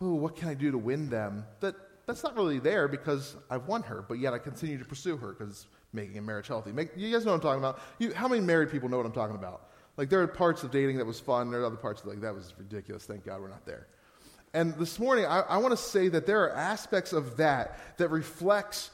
oh, 0.01 0.13
what 0.13 0.35
can 0.35 0.49
I 0.49 0.53
do 0.53 0.71
to 0.71 0.77
win 0.77 1.09
them? 1.09 1.45
That 1.59 1.75
that's 2.05 2.23
not 2.23 2.35
really 2.35 2.59
there 2.59 2.87
because 2.87 3.35
I've 3.49 3.67
won 3.67 3.81
her, 3.83 4.03
but 4.07 4.19
yet 4.19 4.33
I 4.33 4.37
continue 4.37 4.77
to 4.77 4.85
pursue 4.85 5.17
her 5.17 5.33
because 5.33 5.67
making 5.91 6.17
a 6.17 6.21
marriage 6.21 6.47
healthy. 6.47 6.71
Make, 6.71 6.89
you 6.95 7.11
guys 7.11 7.25
know 7.25 7.31
what 7.31 7.37
I'm 7.37 7.41
talking 7.41 7.59
about. 7.59 7.79
You, 7.99 8.13
how 8.13 8.27
many 8.27 8.41
married 8.41 8.69
people 8.69 8.89
know 8.89 8.97
what 8.97 9.05
I'm 9.05 9.11
talking 9.11 9.35
about? 9.35 9.69
Like 9.97 10.09
there 10.09 10.21
are 10.21 10.27
parts 10.27 10.63
of 10.63 10.71
dating 10.71 10.97
that 10.97 11.05
was 11.05 11.19
fun. 11.19 11.49
There 11.49 11.61
are 11.61 11.65
other 11.65 11.77
parts 11.77 12.03
like 12.05 12.21
that 12.21 12.33
was 12.33 12.53
ridiculous. 12.57 13.05
Thank 13.05 13.25
God 13.25 13.41
we're 13.41 13.47
not 13.47 13.65
there. 13.65 13.87
And 14.53 14.75
this 14.75 14.99
morning, 14.99 15.25
I, 15.25 15.41
I 15.41 15.57
want 15.57 15.71
to 15.71 15.77
say 15.77 16.07
that 16.09 16.25
there 16.25 16.43
are 16.43 16.51
aspects 16.51 17.11
of 17.13 17.37
that 17.37 17.79
that 17.97 18.09
reflects 18.09 18.91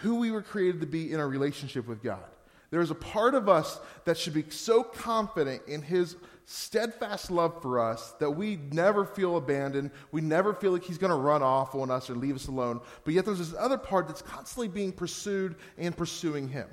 who 0.00 0.16
we 0.16 0.30
were 0.30 0.42
created 0.42 0.80
to 0.80 0.86
be 0.86 1.12
in 1.12 1.20
our 1.20 1.28
relationship 1.28 1.86
with 1.86 2.02
God. 2.02 2.24
There 2.70 2.80
is 2.80 2.90
a 2.90 2.96
part 2.96 3.34
of 3.34 3.48
us 3.48 3.78
that 4.04 4.18
should 4.18 4.34
be 4.34 4.44
so 4.50 4.82
confident 4.82 5.62
in 5.68 5.82
His 5.82 6.16
steadfast 6.46 7.30
love 7.30 7.62
for 7.62 7.80
us 7.80 8.12
that 8.20 8.30
we 8.30 8.56
never 8.70 9.04
feel 9.04 9.36
abandoned. 9.36 9.90
We 10.12 10.20
never 10.20 10.52
feel 10.54 10.72
like 10.72 10.84
He's 10.84 10.98
going 10.98 11.10
to 11.10 11.16
run 11.16 11.42
off 11.42 11.74
on 11.74 11.90
us 11.90 12.10
or 12.10 12.14
leave 12.14 12.36
us 12.36 12.48
alone. 12.48 12.80
But 13.04 13.14
yet 13.14 13.24
there's 13.24 13.38
this 13.38 13.54
other 13.58 13.78
part 13.78 14.08
that's 14.08 14.22
constantly 14.22 14.68
being 14.68 14.92
pursued 14.92 15.56
and 15.78 15.96
pursuing 15.96 16.48
Him. 16.48 16.68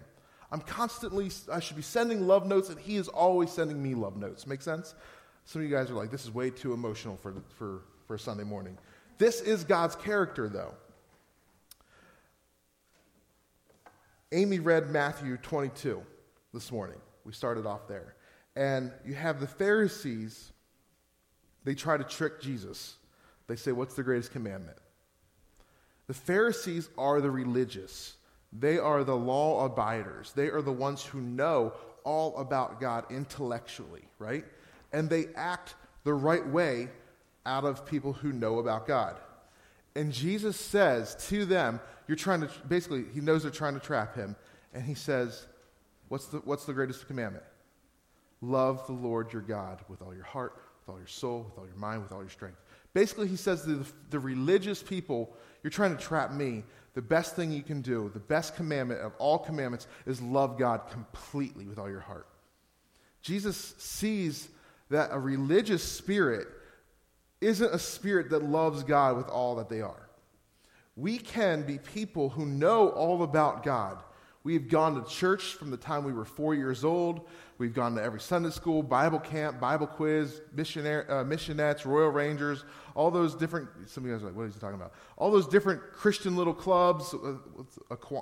I'm 0.52 0.62
constantly, 0.62 1.32
I 1.52 1.62
should 1.62 1.78
be 1.78 1.82
sending 1.82 2.28
love 2.28 2.46
notes, 2.46 2.70
and 2.70 2.80
He 2.80 2.98
is 2.98 3.08
always 3.08 3.52
sending 3.52 3.82
me 3.82 3.96
love 3.96 4.18
notes. 4.18 4.46
Make 4.46 4.62
sense? 4.62 4.94
Some 5.46 5.62
of 5.62 5.70
you 5.70 5.76
guys 5.76 5.90
are 5.90 5.96
like, 5.96 6.12
this 6.12 6.24
is 6.24 6.34
way 6.34 6.50
too 6.50 6.74
emotional 6.74 7.18
for, 7.18 7.36
for, 7.58 7.82
for 8.08 8.16
a 8.16 8.20
Sunday 8.20 8.44
morning. 8.44 8.78
This 9.18 9.42
is 9.42 9.64
God's 9.64 9.96
character, 9.96 10.50
though. 10.50 10.74
Amy 14.34 14.60
read 14.60 14.90
Matthew 14.90 15.38
22 15.38 16.02
this 16.54 16.72
morning. 16.72 16.98
We 17.26 17.34
started 17.34 17.66
off 17.66 17.88
there. 17.88 18.16
And 18.56 18.92
you 19.06 19.14
have 19.14 19.40
the 19.40 19.48
Pharisees, 19.48 20.52
they 21.64 21.76
try 21.76 21.98
to 21.98 22.04
trick 22.04 22.42
Jesus. 22.42 22.96
They 23.48 23.56
say, 23.56 23.72
What's 23.72 23.96
the 23.96 24.04
greatest 24.04 24.32
commandment? 24.32 24.78
The 26.08 26.14
Pharisees 26.14 26.90
are 26.98 27.22
the 27.22 27.32
religious. 27.32 28.16
They 28.52 28.78
are 28.78 29.04
the 29.04 29.16
law 29.16 29.66
abiders. 29.66 30.34
They 30.34 30.50
are 30.50 30.62
the 30.62 30.72
ones 30.72 31.04
who 31.04 31.22
know 31.22 31.74
all 32.04 32.36
about 32.38 32.82
God 32.82 33.06
intellectually, 33.10 34.04
right? 34.20 34.44
And 34.92 35.10
they 35.10 35.28
act 35.36 35.76
the 36.04 36.14
right 36.14 36.46
way 36.46 36.90
out 37.46 37.64
of 37.64 37.86
people 37.86 38.14
who 38.14 38.34
know 38.34 38.60
about 38.60 38.88
God. 38.88 39.16
And 39.96 40.12
Jesus 40.12 40.58
says 40.58 41.16
to 41.28 41.46
them, 41.46 41.80
You're 42.08 42.18
trying 42.18 42.42
to, 42.42 42.50
basically, 42.68 43.06
he 43.14 43.22
knows 43.22 43.44
they're 43.44 43.52
trying 43.52 43.76
to 43.76 43.80
trap 43.80 44.16
him. 44.16 44.36
And 44.74 44.84
he 44.84 44.96
says, 44.96 45.46
What's 46.10 46.28
the, 46.28 46.40
what's 46.40 46.66
the 46.66 46.74
greatest 46.74 47.08
commandment? 47.08 47.46
Love 48.42 48.86
the 48.88 48.94
Lord 48.94 49.32
your 49.32 49.42
God 49.42 49.80
with 49.88 50.02
all 50.02 50.14
your 50.14 50.24
heart, 50.24 50.56
with 50.80 50.94
all 50.94 51.00
your 51.00 51.08
soul, 51.08 51.46
with 51.50 51.58
all 51.58 51.68
your 51.68 51.76
mind, 51.76 52.02
with 52.02 52.12
all 52.12 52.22
your 52.22 52.30
strength. 52.30 52.60
Basically, 52.94 53.28
he 53.28 53.36
says 53.36 53.62
to 53.64 53.76
the, 53.76 53.88
the 54.10 54.20
religious 54.20 54.82
people, 54.82 55.32
You're 55.64 55.72
trying 55.72 55.96
to 55.96 56.02
trap 56.02 56.32
me. 56.32 56.64
The 56.94 57.02
best 57.02 57.38
thing 57.38 57.54
you 57.54 57.62
can 57.64 57.82
do, 57.82 58.12
the 58.14 58.20
best 58.20 58.58
commandment 58.58 59.00
of 59.00 59.14
all 59.18 59.40
commandments, 59.40 59.88
is 60.06 60.22
love 60.22 60.58
God 60.58 60.90
completely 60.92 61.66
with 61.66 61.80
all 61.80 61.90
your 61.90 62.02
heart. 62.02 62.28
Jesus 63.22 63.76
sees 63.78 64.50
that 64.90 65.10
a 65.12 65.20
religious 65.20 65.84
spirit 65.84 66.48
isn't 67.40 67.74
a 67.74 67.80
spirit 67.80 68.30
that 68.32 68.44
loves 68.44 68.84
God 68.84 69.16
with 69.18 69.28
all 69.28 69.56
that 69.56 69.70
they 69.70 69.82
are. 69.82 70.10
We 70.96 71.18
can 71.18 71.64
be 71.64 71.78
people 71.78 72.30
who 72.30 72.46
know 72.46 72.90
all 72.90 73.24
about 73.24 73.64
God. 73.64 73.98
We've 74.44 74.68
gone 74.68 75.02
to 75.02 75.08
church 75.08 75.54
from 75.54 75.70
the 75.70 75.78
time 75.78 76.04
we 76.04 76.14
were 76.14 76.26
four 76.26 76.56
years 76.56 76.84
old. 76.84 77.28
We've 77.60 77.74
gone 77.74 77.94
to 77.96 78.02
every 78.02 78.20
Sunday 78.20 78.50
school, 78.50 78.82
Bible 78.82 79.20
camp, 79.20 79.60
Bible 79.60 79.86
quiz, 79.86 80.42
missionary, 80.52 81.06
uh, 81.08 81.24
missionettes, 81.24 81.86
Royal 81.86 82.10
Rangers, 82.10 82.64
all 82.96 83.12
those 83.12 83.36
different. 83.36 83.70
Some 83.86 84.04
of 84.04 84.10
you 84.10 84.16
guys 84.16 84.24
are 84.24 84.28
like, 84.28 84.36
what 84.36 84.48
is 84.48 84.56
he 84.56 84.60
talking 84.60 84.76
about? 84.76 84.94
All 85.16 85.30
those 85.30 85.48
different 85.48 85.82
Christian 85.94 86.36
little 86.36 86.56
clubs. 86.56 87.14
Uh, 87.14 87.38
what's, 87.54 87.78
uh, 87.92 88.20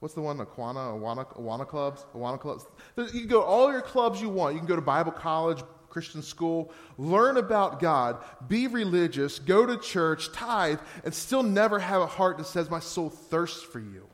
what's 0.00 0.14
the 0.14 0.20
one? 0.20 0.36
Aquana, 0.36 1.00
Awana, 1.00 1.26
Awana 1.38 1.66
clubs? 1.66 2.04
Awana 2.14 2.38
clubs. 2.38 2.66
You 2.98 3.20
can 3.20 3.28
go 3.28 3.40
all 3.40 3.72
your 3.72 3.80
clubs 3.80 4.20
you 4.20 4.28
want. 4.28 4.52
You 4.52 4.60
can 4.60 4.68
go 4.68 4.76
to 4.76 4.82
Bible 4.82 5.12
college, 5.12 5.62
Christian 5.88 6.20
school, 6.20 6.72
learn 6.98 7.38
about 7.38 7.80
God, 7.80 8.22
be 8.48 8.66
religious, 8.66 9.38
go 9.38 9.64
to 9.64 9.78
church, 9.78 10.30
tithe, 10.32 10.80
and 11.04 11.14
still 11.14 11.42
never 11.42 11.78
have 11.78 12.02
a 12.02 12.06
heart 12.06 12.36
that 12.36 12.46
says, 12.46 12.68
My 12.68 12.80
soul 12.80 13.08
thirsts 13.08 13.62
for 13.62 13.78
you. 13.78 14.08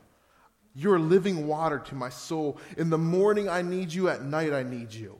You're 0.73 0.99
living 0.99 1.47
water 1.47 1.79
to 1.79 1.95
my 1.95 2.09
soul. 2.09 2.57
In 2.77 2.89
the 2.89 2.97
morning, 2.97 3.49
I 3.49 3.61
need 3.61 3.93
you. 3.93 4.09
At 4.09 4.23
night, 4.23 4.53
I 4.53 4.63
need 4.63 4.93
you. 4.93 5.17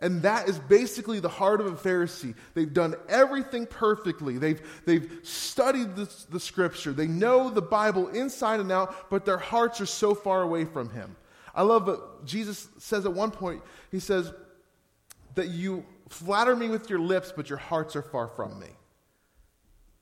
And 0.00 0.22
that 0.22 0.48
is 0.48 0.58
basically 0.58 1.20
the 1.20 1.28
heart 1.28 1.60
of 1.60 1.66
a 1.66 1.72
Pharisee. 1.72 2.34
They've 2.54 2.72
done 2.72 2.96
everything 3.08 3.66
perfectly. 3.66 4.36
They've, 4.36 4.60
they've 4.84 5.20
studied 5.22 5.94
the, 5.94 6.12
the 6.30 6.40
scripture. 6.40 6.92
They 6.92 7.06
know 7.06 7.50
the 7.50 7.62
Bible 7.62 8.08
inside 8.08 8.58
and 8.58 8.72
out, 8.72 9.10
but 9.10 9.24
their 9.24 9.38
hearts 9.38 9.80
are 9.80 9.86
so 9.86 10.14
far 10.14 10.42
away 10.42 10.64
from 10.64 10.90
Him. 10.90 11.14
I 11.54 11.62
love 11.62 11.86
what 11.86 12.24
Jesus 12.24 12.66
says 12.78 13.04
at 13.04 13.12
one 13.12 13.30
point. 13.30 13.62
He 13.92 14.00
says, 14.00 14.32
that 15.34 15.48
you 15.48 15.84
flatter 16.08 16.54
me 16.54 16.68
with 16.68 16.90
your 16.90 16.98
lips, 16.98 17.32
but 17.34 17.48
your 17.48 17.58
hearts 17.58 17.96
are 17.96 18.02
far 18.02 18.28
from 18.28 18.58
me. 18.58 18.68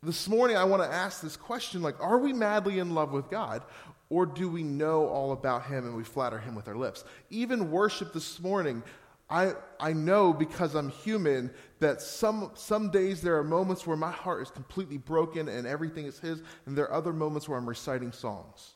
This 0.03 0.29
morning, 0.29 0.57
I 0.57 0.65
want 0.65 0.83
to 0.83 0.89
ask 0.89 1.21
this 1.21 1.37
question 1.37 1.83
like, 1.83 2.01
are 2.01 2.19
we 2.19 2.33
madly 2.33 2.79
in 2.79 2.95
love 2.95 3.13
with 3.13 3.31
God, 3.31 3.63
or 4.11 4.27
do 4.27 4.49
we 4.49 4.63
know 4.63 5.07
all 5.07 5.33
about 5.33 5.67
Him 5.67 5.87
and 5.87 5.97
we 5.97 6.05
flatter 6.05 6.39
Him 6.39 6.55
with 6.55 6.69
our 6.69 6.77
lips? 6.77 7.05
Even 7.31 7.71
worship 7.71 8.13
this 8.13 8.41
morning, 8.41 8.83
I, 9.31 9.55
I 9.79 9.93
know 9.93 10.33
because 10.33 10.75
I'm 10.75 10.91
human 10.91 11.53
that 11.79 12.03
some, 12.03 12.51
some 12.55 12.91
days 12.91 13.23
there 13.23 13.39
are 13.39 13.45
moments 13.45 13.87
where 13.87 13.97
my 13.97 14.11
heart 14.11 14.43
is 14.43 14.51
completely 14.51 14.99
broken 14.99 15.49
and 15.49 15.67
everything 15.67 16.07
is 16.07 16.19
His, 16.19 16.43
and 16.67 16.77
there 16.77 16.87
are 16.87 16.93
other 16.93 17.13
moments 17.13 17.49
where 17.49 17.57
I'm 17.57 17.69
reciting 17.69 18.11
songs. 18.11 18.75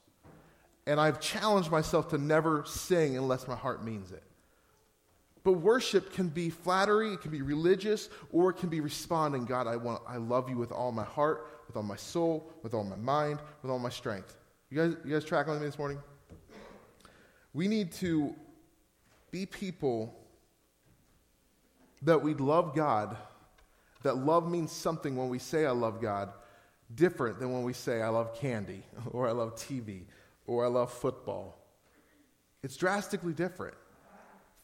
And 0.86 1.00
I've 1.00 1.18
challenged 1.18 1.70
myself 1.70 2.08
to 2.10 2.18
never 2.18 2.64
sing 2.66 3.18
unless 3.18 3.48
my 3.48 3.56
heart 3.56 3.84
means 3.84 4.12
it. 4.12 4.22
But 5.42 5.54
worship 5.54 6.12
can 6.12 6.28
be 6.28 6.48
flattery, 6.48 7.14
it 7.14 7.20
can 7.20 7.30
be 7.30 7.42
religious, 7.42 8.08
or 8.32 8.50
it 8.50 8.54
can 8.54 8.68
be 8.68 8.80
responding, 8.80 9.44
God, 9.44 9.66
I 9.66 9.76
want 9.76 10.02
I 10.08 10.16
love 10.16 10.48
you 10.48 10.56
with 10.56 10.72
all 10.72 10.90
my 10.90 11.04
heart, 11.04 11.60
with 11.66 11.76
all 11.76 11.82
my 11.82 11.96
soul, 11.96 12.50
with 12.62 12.72
all 12.72 12.84
my 12.84 12.96
mind, 12.96 13.40
with 13.60 13.70
all 13.70 13.78
my 13.78 13.90
strength. 13.90 14.38
You 14.70 14.78
guys, 14.78 14.96
you 15.04 15.12
guys 15.12 15.24
tracking 15.24 15.52
with 15.52 15.60
me 15.60 15.68
this 15.68 15.78
morning? 15.78 15.98
We 17.52 17.68
need 17.68 17.92
to 17.92 18.34
be 19.30 19.46
people 19.46 20.14
that 22.02 22.22
we 22.22 22.34
love 22.34 22.74
God, 22.74 23.16
that 24.02 24.16
love 24.16 24.50
means 24.50 24.72
something 24.72 25.16
when 25.16 25.28
we 25.28 25.38
say 25.38 25.66
I 25.66 25.70
love 25.70 26.00
God, 26.00 26.30
different 26.94 27.38
than 27.38 27.52
when 27.52 27.62
we 27.62 27.72
say 27.72 28.02
I 28.02 28.08
love 28.08 28.34
candy, 28.34 28.84
or 29.10 29.28
I 29.28 29.32
love 29.32 29.54
TV, 29.54 30.02
or 30.46 30.64
I 30.64 30.68
love 30.68 30.92
football. 30.92 31.58
It's 32.62 32.76
drastically 32.76 33.32
different 33.32 33.74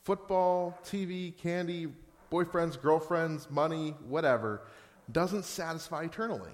football, 0.03 0.79
TV, 0.83 1.37
candy, 1.37 1.89
boyfriends, 2.33 2.81
girlfriends, 2.81 3.51
money, 3.51 3.95
whatever, 4.09 4.63
doesn't 5.13 5.45
satisfy 5.45 6.05
eternally. 6.05 6.51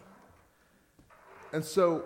And 1.53 1.65
so 1.65 2.05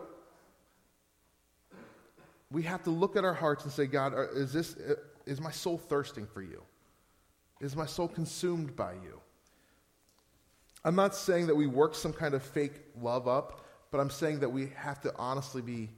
we 2.51 2.63
have 2.63 2.83
to 2.85 2.91
look 2.91 3.17
at 3.17 3.25
our 3.25 3.35
hearts 3.35 3.65
and 3.65 3.73
say, 3.73 3.87
God, 3.87 4.15
is, 4.35 4.53
this, 4.53 4.77
is 5.27 5.41
my 5.41 5.51
soul 5.51 5.79
thirsting 5.79 6.27
for 6.27 6.43
you? 6.43 6.63
Is 7.61 7.77
my 7.77 7.87
soul 7.87 8.09
consumed 8.09 8.75
by 8.75 8.95
you? 8.95 9.21
I'm 10.85 10.97
not 10.97 11.15
saying 11.15 11.47
that 11.49 11.55
we 11.55 11.67
work 11.67 11.95
some 11.95 12.13
kind 12.13 12.35
of 12.35 12.43
fake 12.43 12.81
love 13.01 13.29
up, 13.29 13.67
but 13.91 14.01
I'm 14.01 14.11
saying 14.11 14.41
that 14.41 14.49
we 14.49 14.73
have 14.77 15.01
to 15.03 15.13
honestly 15.17 15.61
be 15.61 15.91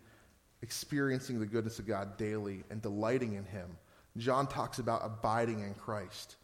experiencing 0.61 1.39
the 1.39 1.47
goodness 1.47 1.79
of 1.79 1.87
God 1.87 2.17
daily 2.17 2.65
and 2.71 2.83
delighting 2.83 3.35
in 3.35 3.45
Him 3.45 3.77
John 4.17 4.47
talks 4.47 4.79
about 4.79 5.03
abiding 5.05 5.61
in 5.61 5.75
Christ 5.75 6.37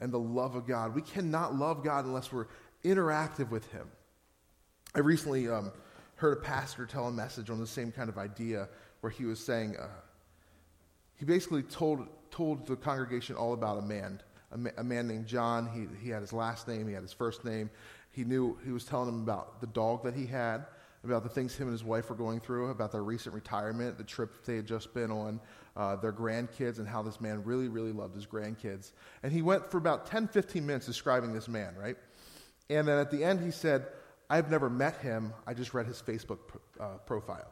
and 0.00 0.12
the 0.12 0.18
love 0.18 0.54
of 0.54 0.66
God. 0.66 0.94
We 0.94 1.02
cannot 1.02 1.54
love 1.54 1.82
God 1.82 2.04
unless 2.04 2.32
we're 2.32 2.46
interactive 2.84 3.50
with 3.50 3.70
Him. 3.72 3.88
I 4.94 5.00
recently 5.00 5.48
um, 5.48 5.72
heard 6.16 6.38
a 6.38 6.40
pastor 6.40 6.86
tell 6.86 7.08
a 7.08 7.12
message 7.12 7.50
on 7.50 7.58
the 7.58 7.66
same 7.66 7.90
kind 7.90 8.08
of 8.08 8.18
idea 8.18 8.68
where 9.00 9.10
he 9.10 9.24
was 9.24 9.38
saying, 9.38 9.76
uh, 9.76 9.86
he 11.16 11.24
basically 11.24 11.62
told, 11.62 12.06
told 12.30 12.66
the 12.66 12.76
congregation 12.76 13.36
all 13.36 13.52
about 13.52 13.78
a 13.78 13.82
man, 13.82 14.20
a, 14.52 14.58
ma- 14.58 14.70
a 14.76 14.84
man 14.84 15.08
named 15.08 15.26
John. 15.26 15.68
He, 15.68 16.04
he 16.04 16.10
had 16.10 16.22
his 16.22 16.32
last 16.32 16.68
name, 16.68 16.86
he 16.86 16.94
had 16.94 17.02
his 17.02 17.12
first 17.12 17.44
name. 17.44 17.70
He 18.10 18.24
knew, 18.24 18.58
he 18.64 18.70
was 18.70 18.84
telling 18.84 19.06
them 19.06 19.22
about 19.22 19.60
the 19.60 19.66
dog 19.66 20.04
that 20.04 20.14
he 20.14 20.26
had, 20.26 20.66
about 21.04 21.22
the 21.22 21.28
things 21.28 21.54
him 21.54 21.68
and 21.68 21.72
his 21.72 21.84
wife 21.84 22.10
were 22.10 22.16
going 22.16 22.40
through, 22.40 22.70
about 22.70 22.90
their 22.90 23.04
recent 23.04 23.34
retirement, 23.34 23.98
the 23.98 24.04
trip 24.04 24.44
they 24.44 24.56
had 24.56 24.66
just 24.66 24.92
been 24.94 25.10
on, 25.10 25.40
uh, 25.76 25.96
their 25.96 26.12
grandkids 26.12 26.78
and 26.78 26.88
how 26.88 27.02
this 27.02 27.20
man 27.20 27.44
really, 27.44 27.68
really 27.68 27.92
loved 27.92 28.14
his 28.14 28.26
grandkids. 28.26 28.92
And 29.22 29.32
he 29.32 29.42
went 29.42 29.70
for 29.70 29.78
about 29.78 30.06
10, 30.06 30.28
15 30.28 30.66
minutes 30.66 30.86
describing 30.86 31.32
this 31.32 31.48
man, 31.48 31.74
right? 31.76 31.96
And 32.70 32.86
then 32.88 32.98
at 32.98 33.10
the 33.10 33.22
end, 33.22 33.40
he 33.40 33.50
said, 33.50 33.86
I've 34.28 34.50
never 34.50 34.68
met 34.68 34.98
him, 34.98 35.32
I 35.46 35.54
just 35.54 35.72
read 35.72 35.86
his 35.86 36.02
Facebook 36.02 36.38
uh, 36.80 36.98
profile. 37.06 37.50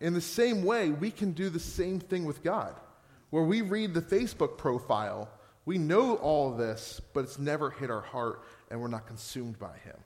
In 0.00 0.14
the 0.14 0.20
same 0.20 0.64
way, 0.64 0.90
we 0.90 1.10
can 1.10 1.32
do 1.32 1.50
the 1.50 1.58
same 1.60 1.98
thing 1.98 2.24
with 2.24 2.42
God, 2.42 2.74
where 3.30 3.42
we 3.42 3.62
read 3.62 3.94
the 3.94 4.02
Facebook 4.02 4.56
profile, 4.56 5.28
we 5.64 5.76
know 5.76 6.16
all 6.16 6.52
this, 6.52 7.00
but 7.12 7.24
it's 7.24 7.38
never 7.38 7.70
hit 7.70 7.90
our 7.90 8.00
heart 8.00 8.42
and 8.70 8.80
we're 8.80 8.88
not 8.88 9.06
consumed 9.06 9.58
by 9.58 9.76
him. 9.84 9.96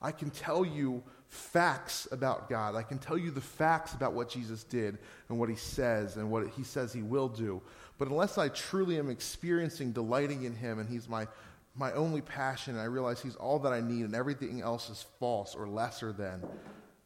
I 0.00 0.12
can 0.12 0.30
tell 0.30 0.64
you 0.64 1.02
facts 1.28 2.08
about 2.10 2.48
God. 2.48 2.74
I 2.74 2.82
can 2.82 2.98
tell 2.98 3.18
you 3.18 3.30
the 3.30 3.40
facts 3.40 3.94
about 3.94 4.14
what 4.14 4.30
Jesus 4.30 4.64
did 4.64 4.98
and 5.28 5.38
what 5.38 5.48
he 5.48 5.54
says 5.54 6.16
and 6.16 6.30
what 6.30 6.48
he 6.48 6.64
says 6.64 6.92
he 6.92 7.02
will 7.02 7.28
do. 7.28 7.60
But 7.98 8.08
unless 8.08 8.38
I 8.38 8.48
truly 8.48 8.98
am 8.98 9.10
experiencing 9.10 9.92
delighting 9.92 10.44
in 10.44 10.54
him 10.54 10.78
and 10.78 10.88
he's 10.88 11.08
my, 11.08 11.28
my 11.74 11.92
only 11.92 12.22
passion 12.22 12.74
and 12.74 12.82
I 12.82 12.86
realize 12.86 13.20
he's 13.20 13.36
all 13.36 13.58
that 13.60 13.72
I 13.72 13.80
need 13.80 14.06
and 14.06 14.14
everything 14.14 14.62
else 14.62 14.88
is 14.88 15.04
false 15.18 15.54
or 15.54 15.68
lesser 15.68 16.12
than, 16.12 16.42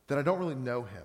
then 0.06 0.18
I 0.18 0.22
don't 0.22 0.38
really 0.38 0.54
know 0.54 0.82
him. 0.82 1.02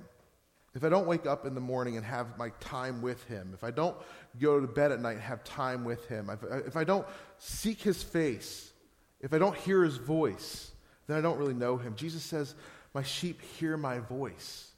If 0.76 0.84
I 0.84 0.90
don't 0.90 1.08
wake 1.08 1.26
up 1.26 1.46
in 1.46 1.56
the 1.56 1.62
morning 1.62 1.98
and 1.98 2.06
have 2.06 2.38
my 2.38 2.50
time 2.60 3.02
with 3.02 3.24
him, 3.26 3.52
if 3.54 3.64
I 3.64 3.72
don't 3.72 3.98
go 4.40 4.60
to 4.60 4.68
bed 4.68 4.92
at 4.92 5.02
night 5.02 5.14
and 5.14 5.22
have 5.22 5.44
time 5.44 5.84
with 5.84 6.08
him, 6.08 6.30
if, 6.30 6.44
if 6.68 6.78
I 6.78 6.84
don't 6.84 7.08
seek 7.38 7.82
his 7.82 8.04
face, 8.04 8.72
if 9.20 9.34
I 9.34 9.40
don't 9.40 9.56
hear 9.56 9.84
his 9.84 9.98
voice, 9.98 10.72
then 11.08 11.18
I 11.18 11.22
don't 11.22 11.40
really 11.40 11.56
know 11.56 11.78
him. 11.78 11.96
Jesus 11.96 12.24
says, 12.24 12.54
my 12.94 13.04
sheep 13.04 13.42
hear 13.42 13.78
my 13.78 14.00
voice. 14.00 14.72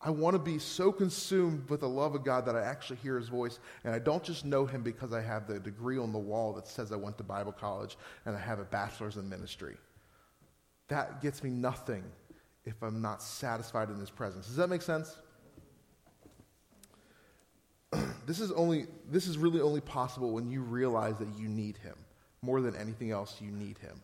I 0.00 0.10
want 0.10 0.34
to 0.34 0.38
be 0.38 0.58
so 0.58 0.92
consumed 0.92 1.70
with 1.70 1.80
the 1.80 1.88
love 1.88 2.14
of 2.14 2.24
God 2.24 2.44
that 2.44 2.54
I 2.54 2.60
actually 2.60 2.96
hear 2.96 3.16
his 3.16 3.28
voice. 3.28 3.58
And 3.84 3.94
I 3.94 3.98
don't 3.98 4.22
just 4.22 4.44
know 4.44 4.66
him 4.66 4.82
because 4.82 5.14
I 5.14 5.22
have 5.22 5.46
the 5.46 5.58
degree 5.58 5.98
on 5.98 6.12
the 6.12 6.18
wall 6.18 6.52
that 6.52 6.66
says 6.66 6.92
I 6.92 6.96
went 6.96 7.16
to 7.18 7.24
Bible 7.24 7.52
college 7.52 7.96
and 8.26 8.36
I 8.36 8.38
have 8.38 8.58
a 8.58 8.64
bachelor's 8.64 9.16
in 9.16 9.26
ministry. 9.30 9.76
That 10.88 11.22
gets 11.22 11.42
me 11.42 11.48
nothing 11.48 12.04
if 12.64 12.82
I'm 12.82 13.02
not 13.02 13.22
satisfied 13.22 13.90
in 13.90 13.96
his 13.98 14.10
presence. 14.10 14.46
Does 14.46 14.56
that 14.56 14.68
make 14.68 14.82
sense? 14.82 15.16
this 18.26 18.40
is 18.40 18.52
only 18.52 18.86
this 19.10 19.26
is 19.26 19.38
really 19.38 19.60
only 19.60 19.80
possible 19.80 20.32
when 20.32 20.50
you 20.50 20.62
realize 20.62 21.18
that 21.18 21.28
you 21.38 21.48
need 21.48 21.76
him. 21.78 21.96
More 22.42 22.60
than 22.60 22.76
anything 22.76 23.10
else, 23.10 23.40
you 23.40 23.50
need 23.50 23.78
him. 23.78 24.02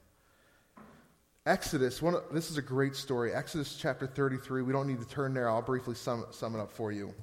Exodus, 1.47 2.01
one, 2.01 2.17
this 2.33 2.51
is 2.51 2.59
a 2.59 2.63
great 2.63 2.95
story. 2.95 3.33
Exodus 3.33 3.77
chapter 3.79 4.07
33. 4.07 4.63
We 4.63 4.73
don't 4.73 4.87
need 4.87 5.01
to 5.01 5.09
turn 5.09 5.35
there. 5.35 5.49
I'll 5.49 5.63
briefly 5.63 5.95
sum, 5.95 6.27
sum 6.31 6.55
it 6.55 6.61
up 6.61 6.71
for 6.71 6.93
you. 6.93 7.15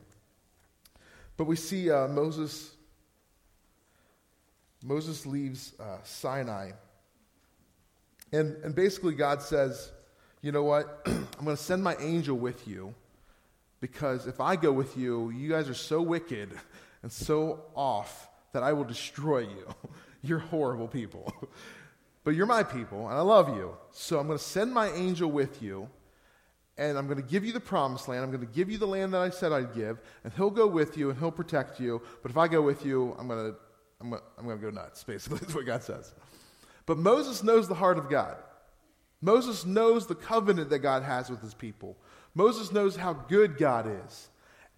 But 1.38 1.46
we 1.46 1.56
see 1.56 1.90
uh, 1.92 2.08
Moses 2.08 2.72
Moses 4.84 5.26
leaves 5.26 5.74
uh, 5.80 5.98
Sinai. 6.04 6.72
And, 8.32 8.56
and 8.64 8.76
basically, 8.76 9.14
God 9.14 9.42
says, 9.42 9.92
You 10.42 10.52
know 10.52 10.64
what? 10.64 11.02
I'm 11.06 11.46
going 11.46 11.58
to 11.58 11.62
send 11.62 11.84
my 11.84 11.96
angel 11.98 12.38
with 12.38 12.68
you 12.68 12.94
because 13.80 14.28
if 14.28 14.40
I 14.40 14.56
go 14.56 14.72
with 14.72 14.98
you, 14.98 15.30
you 15.30 15.50
guys 15.50 15.70
are 15.70 15.74
so 15.74 16.02
wicked 16.02 16.52
and 17.04 17.12
so 17.12 17.64
off 17.76 18.30
that 18.54 18.64
I 18.64 18.74
will 18.74 18.84
destroy 18.84 19.40
you. 19.40 19.68
You're 20.22 20.40
horrible 20.40 20.88
people. 20.88 21.34
but 22.24 22.36
you're 22.36 22.48
my 22.48 22.64
people, 22.64 23.08
and 23.08 23.18
I 23.18 23.22
love 23.22 23.56
you. 23.56 23.78
So 23.92 24.20
I'm 24.20 24.28
going 24.28 24.38
to 24.38 24.44
send 24.44 24.74
my 24.74 24.90
angel 24.90 25.32
with 25.32 25.62
you, 25.62 25.88
and 26.78 26.98
I'm 26.98 27.06
going 27.06 27.22
to 27.22 27.26
give 27.26 27.46
you 27.46 27.54
the 27.54 27.62
promised 27.62 28.10
land. 28.10 28.24
I'm 28.24 28.32
going 28.32 28.46
to 28.46 28.54
give 28.54 28.70
you 28.70 28.78
the 28.78 28.88
land 28.88 29.14
that 29.14 29.22
I 29.22 29.30
said 29.30 29.54
I'd 29.54 29.74
give, 29.74 30.02
and 30.26 30.34
he'll 30.34 30.50
go 30.50 30.68
with 30.68 30.98
you, 30.98 31.10
and 31.10 31.18
he'll 31.18 31.32
protect 31.32 31.80
you. 31.80 32.02
But 32.24 32.32
if 32.32 32.38
I 32.38 32.50
go 32.50 32.62
with 32.62 32.86
you, 32.86 33.16
I'm 33.18 33.30
going 33.30 33.54
to, 33.54 33.58
I'm 34.02 34.10
going 34.10 34.22
to, 34.22 34.28
I'm 34.38 34.46
going 34.46 34.60
to 34.60 34.66
go 34.66 34.72
nuts, 34.72 35.06
basically, 35.06 35.48
is 35.48 35.56
what 35.56 35.66
God 35.66 35.84
says. 35.84 36.14
But 36.86 36.98
Moses 36.98 37.44
knows 37.44 37.70
the 37.70 37.76
heart 37.76 37.98
of 37.98 38.10
God. 38.10 38.36
Moses 39.22 39.66
knows 39.66 40.06
the 40.06 40.16
covenant 40.16 40.70
that 40.70 40.80
God 40.80 41.04
has 41.04 41.30
with 41.30 41.42
his 41.42 41.54
people. 41.54 41.98
Moses 42.36 42.72
knows 42.72 42.96
how 42.96 43.14
good 43.14 43.58
God 43.58 43.88
is. 44.06 44.30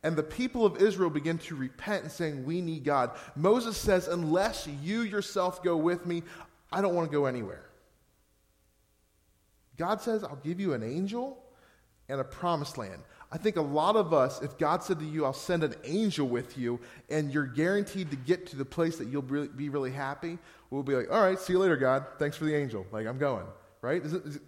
And 0.01 0.15
the 0.15 0.23
people 0.23 0.65
of 0.65 0.81
Israel 0.81 1.09
begin 1.09 1.37
to 1.39 1.55
repent 1.55 2.03
and 2.03 2.11
saying, 2.11 2.45
We 2.45 2.61
need 2.61 2.85
God. 2.85 3.11
Moses 3.35 3.75
says, 3.75 4.07
Unless 4.07 4.67
you 4.81 5.01
yourself 5.01 5.61
go 5.61 5.75
with 5.75 6.05
me, 6.05 6.23
I 6.71 6.81
don't 6.81 6.95
want 6.95 7.09
to 7.09 7.11
go 7.11 7.25
anywhere. 7.25 7.65
God 9.77 10.01
says, 10.01 10.23
I'll 10.23 10.37
give 10.37 10.59
you 10.59 10.73
an 10.73 10.83
angel 10.83 11.37
and 12.07 12.21
a 12.21 12.23
promised 12.23 12.77
land. 12.77 13.01
I 13.31 13.37
think 13.37 13.57
a 13.57 13.61
lot 13.61 13.95
of 13.95 14.13
us, 14.13 14.41
if 14.41 14.57
God 14.57 14.83
said 14.83 14.99
to 14.99 15.05
you, 15.05 15.23
I'll 15.23 15.33
send 15.33 15.63
an 15.63 15.75
angel 15.83 16.27
with 16.27 16.57
you, 16.57 16.79
and 17.09 17.31
you're 17.31 17.45
guaranteed 17.45 18.09
to 18.09 18.17
get 18.17 18.47
to 18.47 18.55
the 18.55 18.65
place 18.65 18.97
that 18.97 19.07
you'll 19.07 19.21
be 19.21 19.69
really 19.69 19.91
happy, 19.91 20.39
we'll 20.69 20.83
be 20.83 20.95
like, 20.95 21.11
All 21.11 21.21
right, 21.21 21.37
see 21.37 21.53
you 21.53 21.59
later, 21.59 21.77
God. 21.77 22.05
Thanks 22.17 22.37
for 22.37 22.45
the 22.45 22.55
angel. 22.55 22.87
Like, 22.91 23.05
I'm 23.05 23.17
going, 23.17 23.45
right? 23.81 24.03
Is 24.03 24.13
it, 24.13 24.25
is 24.25 24.39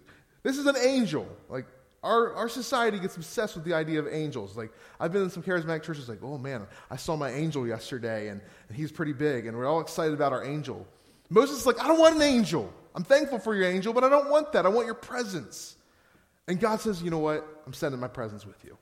this 0.42 0.58
is 0.58 0.66
an 0.66 0.76
angel. 0.76 1.26
Like, 1.48 1.66
our, 2.02 2.34
our 2.34 2.48
society 2.48 2.98
gets 2.98 3.16
obsessed 3.16 3.54
with 3.54 3.64
the 3.64 3.74
idea 3.74 4.00
of 4.00 4.08
angels. 4.08 4.56
Like, 4.56 4.72
I've 4.98 5.12
been 5.12 5.22
in 5.22 5.30
some 5.30 5.42
charismatic 5.42 5.84
churches, 5.84 6.08
like, 6.08 6.22
oh 6.22 6.36
man, 6.36 6.66
I 6.90 6.96
saw 6.96 7.16
my 7.16 7.30
angel 7.30 7.66
yesterday, 7.66 8.28
and, 8.28 8.40
and 8.68 8.76
he's 8.76 8.90
pretty 8.90 9.12
big, 9.12 9.46
and 9.46 9.56
we're 9.56 9.66
all 9.66 9.80
excited 9.80 10.12
about 10.12 10.32
our 10.32 10.44
angel. 10.44 10.86
Moses 11.30 11.58
is 11.58 11.66
like, 11.66 11.80
I 11.80 11.86
don't 11.86 12.00
want 12.00 12.16
an 12.16 12.22
angel. 12.22 12.72
I'm 12.94 13.04
thankful 13.04 13.38
for 13.38 13.54
your 13.54 13.64
angel, 13.64 13.92
but 13.92 14.04
I 14.04 14.08
don't 14.08 14.28
want 14.30 14.52
that. 14.52 14.66
I 14.66 14.68
want 14.68 14.86
your 14.86 14.96
presence. 14.96 15.76
And 16.48 16.58
God 16.58 16.80
says, 16.80 17.02
you 17.02 17.10
know 17.10 17.18
what? 17.18 17.46
I'm 17.66 17.72
sending 17.72 18.00
my 18.00 18.08
presence 18.08 18.44
with 18.44 18.62
you. 18.64 18.76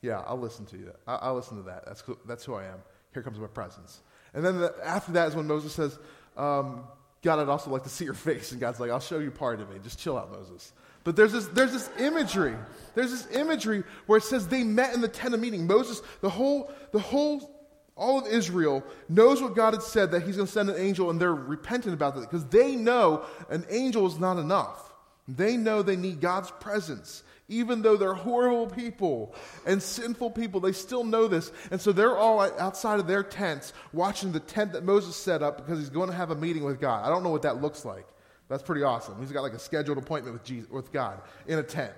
Yeah, 0.00 0.22
I'll 0.26 0.38
listen 0.38 0.64
to 0.66 0.78
you. 0.78 0.92
I'll, 1.06 1.18
I'll 1.22 1.34
listen 1.34 1.56
to 1.56 1.64
that. 1.64 1.84
That's, 1.84 2.02
that's 2.26 2.44
who 2.44 2.54
I 2.54 2.66
am. 2.66 2.78
Here 3.12 3.22
comes 3.22 3.38
my 3.38 3.48
presence. 3.48 4.00
And 4.32 4.44
then 4.44 4.60
the, 4.60 4.74
after 4.84 5.12
that 5.12 5.28
is 5.28 5.34
when 5.34 5.46
Moses 5.46 5.72
says, 5.72 5.98
um, 6.36 6.84
God, 7.22 7.38
I'd 7.38 7.48
also 7.48 7.70
like 7.70 7.82
to 7.82 7.88
see 7.88 8.04
your 8.04 8.14
face. 8.14 8.52
And 8.52 8.60
God's 8.60 8.80
like, 8.80 8.90
I'll 8.90 9.00
show 9.00 9.18
you 9.18 9.30
part 9.30 9.60
of 9.60 9.70
me. 9.70 9.78
Just 9.82 9.98
chill 9.98 10.16
out, 10.16 10.30
Moses. 10.32 10.72
But 11.04 11.16
there's 11.16 11.32
this, 11.32 11.46
there's 11.48 11.72
this 11.72 11.90
imagery. 11.98 12.54
There's 12.94 13.10
this 13.10 13.26
imagery 13.34 13.84
where 14.06 14.18
it 14.18 14.22
says 14.22 14.48
they 14.48 14.64
met 14.64 14.94
in 14.94 15.00
the 15.00 15.08
tent 15.08 15.34
of 15.34 15.40
meeting. 15.40 15.66
Moses, 15.66 16.02
the 16.20 16.30
whole, 16.30 16.72
the 16.92 16.98
whole, 16.98 17.50
all 17.96 18.18
of 18.18 18.26
Israel 18.26 18.82
knows 19.08 19.42
what 19.42 19.54
God 19.54 19.74
had 19.74 19.82
said 19.82 20.10
that 20.12 20.22
he's 20.22 20.36
going 20.36 20.46
to 20.46 20.52
send 20.52 20.70
an 20.70 20.76
angel, 20.78 21.10
and 21.10 21.20
they're 21.20 21.34
repentant 21.34 21.94
about 21.94 22.14
that 22.14 22.22
because 22.22 22.44
they 22.46 22.74
know 22.74 23.24
an 23.50 23.66
angel 23.70 24.06
is 24.06 24.18
not 24.18 24.38
enough. 24.38 24.92
They 25.28 25.56
know 25.56 25.82
they 25.82 25.96
need 25.96 26.20
God's 26.20 26.50
presence. 26.52 27.22
Even 27.50 27.82
though 27.82 27.96
they're 27.96 28.14
horrible 28.14 28.68
people 28.68 29.34
and 29.66 29.82
sinful 29.82 30.30
people, 30.30 30.60
they 30.60 30.72
still 30.72 31.04
know 31.04 31.26
this. 31.26 31.50
And 31.72 31.80
so 31.80 31.90
they're 31.92 32.16
all 32.16 32.40
outside 32.40 33.00
of 33.00 33.08
their 33.08 33.24
tents 33.24 33.72
watching 33.92 34.30
the 34.30 34.40
tent 34.40 34.72
that 34.72 34.84
Moses 34.84 35.16
set 35.16 35.42
up 35.42 35.56
because 35.58 35.78
he's 35.78 35.90
going 35.90 36.08
to 36.08 36.14
have 36.14 36.30
a 36.30 36.36
meeting 36.36 36.64
with 36.64 36.80
God. 36.80 37.04
I 37.04 37.08
don't 37.08 37.24
know 37.24 37.30
what 37.30 37.42
that 37.42 37.60
looks 37.60 37.84
like. 37.84 38.06
That's 38.48 38.62
pretty 38.62 38.84
awesome. 38.84 39.18
He's 39.20 39.32
got 39.32 39.42
like 39.42 39.52
a 39.52 39.58
scheduled 39.58 39.98
appointment 39.98 40.32
with, 40.32 40.44
Jesus, 40.44 40.70
with 40.70 40.92
God 40.92 41.20
in 41.46 41.58
a 41.58 41.62
tent. 41.62 41.92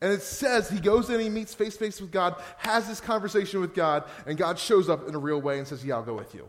And 0.00 0.12
it 0.12 0.22
says 0.22 0.68
he 0.68 0.78
goes 0.78 1.10
in, 1.10 1.18
he 1.20 1.30
meets 1.30 1.54
face 1.54 1.72
to 1.72 1.78
face 1.78 2.00
with 2.00 2.12
God, 2.12 2.40
has 2.58 2.86
this 2.86 3.00
conversation 3.00 3.60
with 3.60 3.74
God, 3.74 4.04
and 4.26 4.38
God 4.38 4.58
shows 4.58 4.88
up 4.88 5.08
in 5.08 5.14
a 5.14 5.18
real 5.18 5.40
way 5.40 5.58
and 5.58 5.66
says, 5.66 5.84
Yeah, 5.84 5.96
I'll 5.96 6.04
go 6.04 6.14
with 6.14 6.34
you. 6.34 6.48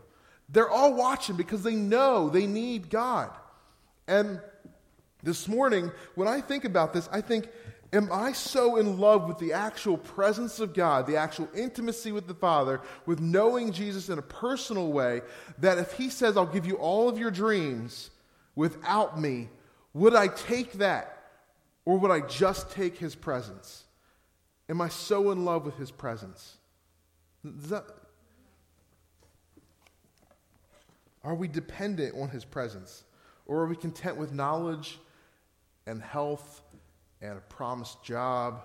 They're 0.50 0.70
all 0.70 0.94
watching 0.94 1.36
because 1.36 1.62
they 1.62 1.74
know 1.74 2.28
they 2.28 2.46
need 2.46 2.90
God. 2.90 3.30
And 4.06 4.40
this 5.22 5.46
morning, 5.46 5.90
when 6.14 6.28
I 6.28 6.40
think 6.40 6.64
about 6.64 6.92
this, 6.92 7.08
I 7.12 7.20
think, 7.20 7.48
Am 7.92 8.08
I 8.12 8.32
so 8.32 8.76
in 8.76 8.98
love 8.98 9.26
with 9.26 9.38
the 9.38 9.52
actual 9.52 9.96
presence 9.96 10.60
of 10.60 10.74
God, 10.74 11.06
the 11.06 11.16
actual 11.16 11.48
intimacy 11.54 12.12
with 12.12 12.28
the 12.28 12.34
Father, 12.34 12.80
with 13.04 13.20
knowing 13.20 13.72
Jesus 13.72 14.08
in 14.08 14.18
a 14.18 14.22
personal 14.22 14.92
way, 14.92 15.22
that 15.58 15.78
if 15.78 15.94
He 15.94 16.08
says, 16.08 16.36
I'll 16.36 16.46
give 16.46 16.66
you 16.66 16.76
all 16.76 17.08
of 17.08 17.18
your 17.18 17.32
dreams, 17.32 18.10
without 18.54 19.20
me, 19.20 19.48
would 19.92 20.14
I 20.14 20.28
take 20.28 20.74
that 20.74 21.20
or 21.84 21.98
would 21.98 22.10
I 22.10 22.20
just 22.20 22.70
take 22.70 22.98
his 22.98 23.14
presence? 23.14 23.84
Am 24.68 24.80
I 24.80 24.88
so 24.88 25.30
in 25.30 25.44
love 25.44 25.64
with 25.64 25.76
his 25.76 25.90
presence? 25.90 26.58
That, 27.42 27.84
are 31.24 31.34
we 31.34 31.48
dependent 31.48 32.14
on 32.20 32.28
his 32.28 32.44
presence? 32.44 33.04
Or 33.46 33.60
are 33.60 33.66
we 33.66 33.76
content 33.76 34.16
with 34.16 34.32
knowledge 34.32 35.00
and 35.86 36.00
health 36.00 36.62
and 37.20 37.36
a 37.36 37.40
promised 37.40 38.02
job, 38.02 38.62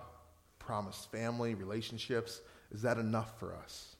promised 0.59 1.11
family, 1.11 1.55
relationships? 1.55 2.41
Is 2.71 2.81
that 2.81 2.97
enough 2.97 3.39
for 3.39 3.55
us? 3.55 3.95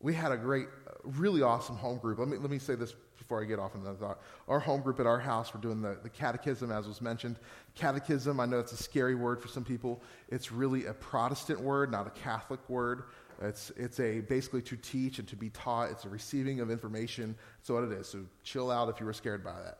We 0.00 0.14
had 0.14 0.30
a 0.30 0.36
great 0.36 0.66
really 1.04 1.42
awesome 1.42 1.76
home 1.76 1.98
group. 1.98 2.18
Let 2.18 2.28
me, 2.28 2.36
let 2.36 2.50
me 2.50 2.58
say 2.58 2.74
this 2.74 2.94
before 3.16 3.42
I 3.42 3.44
get 3.44 3.58
off 3.58 3.72
that 3.72 3.98
thought. 3.98 4.20
Our 4.46 4.60
home 4.60 4.80
group 4.80 5.00
at 5.00 5.06
our 5.06 5.18
house, 5.18 5.52
we're 5.54 5.60
doing 5.60 5.82
the, 5.82 5.98
the 6.02 6.08
catechism, 6.08 6.70
as 6.70 6.86
was 6.86 7.00
mentioned. 7.00 7.38
Catechism, 7.74 8.40
I 8.40 8.46
know 8.46 8.58
it's 8.58 8.72
a 8.72 8.76
scary 8.76 9.14
word 9.14 9.40
for 9.40 9.48
some 9.48 9.64
people. 9.64 10.02
It's 10.28 10.52
really 10.52 10.86
a 10.86 10.94
Protestant 10.94 11.60
word, 11.60 11.90
not 11.90 12.06
a 12.06 12.10
Catholic 12.10 12.60
word. 12.68 13.04
It's, 13.40 13.70
it's 13.76 14.00
a 14.00 14.20
basically 14.20 14.62
to 14.62 14.76
teach 14.76 15.18
and 15.18 15.28
to 15.28 15.36
be 15.36 15.50
taught. 15.50 15.90
It's 15.90 16.04
a 16.04 16.08
receiving 16.08 16.60
of 16.60 16.70
information. 16.70 17.36
That's 17.58 17.70
what 17.70 17.84
it 17.84 17.92
is. 17.92 18.08
So 18.08 18.24
chill 18.42 18.70
out 18.70 18.88
if 18.88 19.00
you 19.00 19.06
were 19.06 19.12
scared 19.12 19.44
by 19.44 19.60
that. 19.62 19.78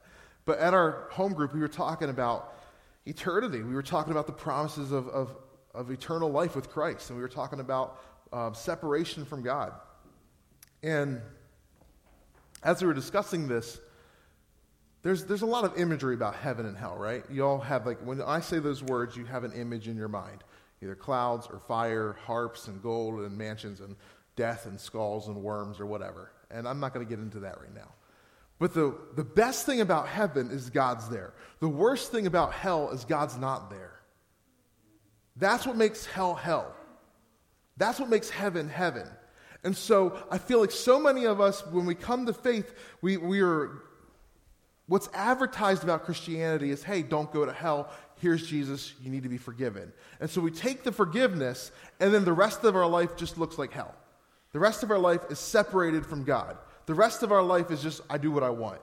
But 0.49 0.61
at 0.61 0.73
our 0.73 1.09
home 1.11 1.35
group, 1.35 1.53
we 1.53 1.61
were 1.61 1.69
talking 1.69 2.09
about 2.09 2.55
eternity. 3.05 3.63
We 3.63 3.75
were 3.75 3.83
talking 3.83 4.13
about 4.13 4.27
the 4.27 4.33
promises 4.33 4.93
of, 4.93 5.07
of, 5.09 5.37
of 5.75 5.91
eternal 5.91 6.31
life 6.31 6.57
with 6.57 6.71
Christ. 6.71 7.11
And 7.11 7.19
we 7.19 7.23
were 7.23 7.29
talking 7.29 7.61
about 7.61 8.01
um, 8.33 8.55
separation 8.55 9.27
from 9.27 9.43
God. 9.43 9.75
And 10.83 11.21
as 12.63 12.81
we 12.81 12.89
were 12.89 12.95
discussing 12.95 13.47
this, 13.47 13.79
there's, 15.03 15.27
there's 15.27 15.43
a 15.43 15.47
lot 15.47 15.65
of 15.65 15.79
imagery 15.79 16.15
about 16.15 16.35
heaven 16.35 16.65
and 16.65 16.79
hell, 16.79 16.97
right? 16.97 17.25
You 17.31 17.45
all 17.45 17.61
have, 17.61 17.85
like, 17.85 17.99
when 17.99 18.23
I 18.23 18.41
say 18.41 18.59
those 18.59 18.83
words, 18.83 19.19
you 19.19 19.27
have 19.27 19.45
an 19.45 19.53
image 19.53 19.87
in 19.87 19.99
your 19.99 20.09
mind 20.09 20.45
either 20.81 20.95
clouds 20.95 21.47
or 21.53 21.59
fire, 21.59 22.17
harps 22.25 22.69
and 22.69 22.83
gold 22.83 23.21
and 23.21 23.37
mansions 23.37 23.81
and 23.81 23.97
death 24.35 24.65
and 24.65 24.81
skulls 24.81 25.29
and 25.29 25.37
worms 25.43 25.79
or 25.79 25.85
whatever. 25.85 26.33
And 26.51 26.67
I'm 26.67 26.81
not 26.81 26.95
going 26.95 27.05
to 27.05 27.11
get 27.11 27.23
into 27.23 27.41
that 27.41 27.61
right 27.61 27.75
now. 27.75 27.93
But 28.59 28.75
the, 28.75 28.97
the 29.14 29.25
best 29.25 29.66
thing 29.66 29.81
about 29.81 30.09
heaven 30.09 30.51
is 30.51 30.71
God's 30.71 31.09
there. 31.09 31.33
The 31.61 31.68
worst 31.68 32.11
thing 32.11 32.27
about 32.27 32.53
hell 32.53 32.90
is 32.90 33.05
God's 33.05 33.37
not 33.37 33.71
there. 33.71 34.01
That's 35.37 35.66
what 35.66 35.77
makes 35.77 36.05
hell 36.05 36.35
hell. 36.35 36.75
That's 37.77 38.01
what 38.01 38.09
makes 38.09 38.29
heaven 38.29 38.68
heaven. 38.68 39.07
And 39.62 39.77
so 39.77 40.16
I 40.31 40.38
feel 40.38 40.61
like 40.61 40.73
so 40.73 40.99
many 41.01 41.25
of 41.25 41.40
us, 41.40 41.64
when 41.66 41.87
we 41.87 41.94
come 41.94 42.27
to 42.27 42.33
faith, 42.33 42.75
we, 43.01 43.16
we 43.16 43.40
are, 43.40 43.83
what's 44.87 45.09
advertised 45.14 45.85
about 45.85 46.05
Christianity 46.05 46.71
is 46.71 46.83
hey, 46.83 47.03
don't 47.03 47.33
go 47.33 47.44
to 47.44 47.53
hell. 47.53 47.90
Here's 48.21 48.44
Jesus. 48.44 48.94
You 49.01 49.11
need 49.11 49.23
to 49.23 49.29
be 49.29 49.38
forgiven. 49.38 49.92
And 50.21 50.29
so 50.29 50.40
we 50.40 50.51
take 50.51 50.83
the 50.83 50.90
forgiveness, 50.90 51.71
and 52.01 52.12
then 52.12 52.25
the 52.25 52.33
rest 52.33 52.64
of 52.64 52.75
our 52.75 52.87
life 52.87 53.16
just 53.16 53.38
looks 53.38 53.59
like 53.59 53.73
hell. 53.73 53.94
The 54.53 54.59
rest 54.59 54.83
of 54.83 54.90
our 54.90 54.99
life 54.99 55.21
is 55.31 55.38
separated 55.38 56.05
from 56.05 56.25
God. 56.25 56.57
The 56.88 56.94
rest 56.94 57.22
of 57.22 57.33
our 57.33 57.42
life 57.42 57.70
is 57.70 57.83
just, 57.83 58.01
I 58.09 58.16
do 58.16 58.31
what 58.31 58.42
I 58.42 58.48
want. 58.48 58.81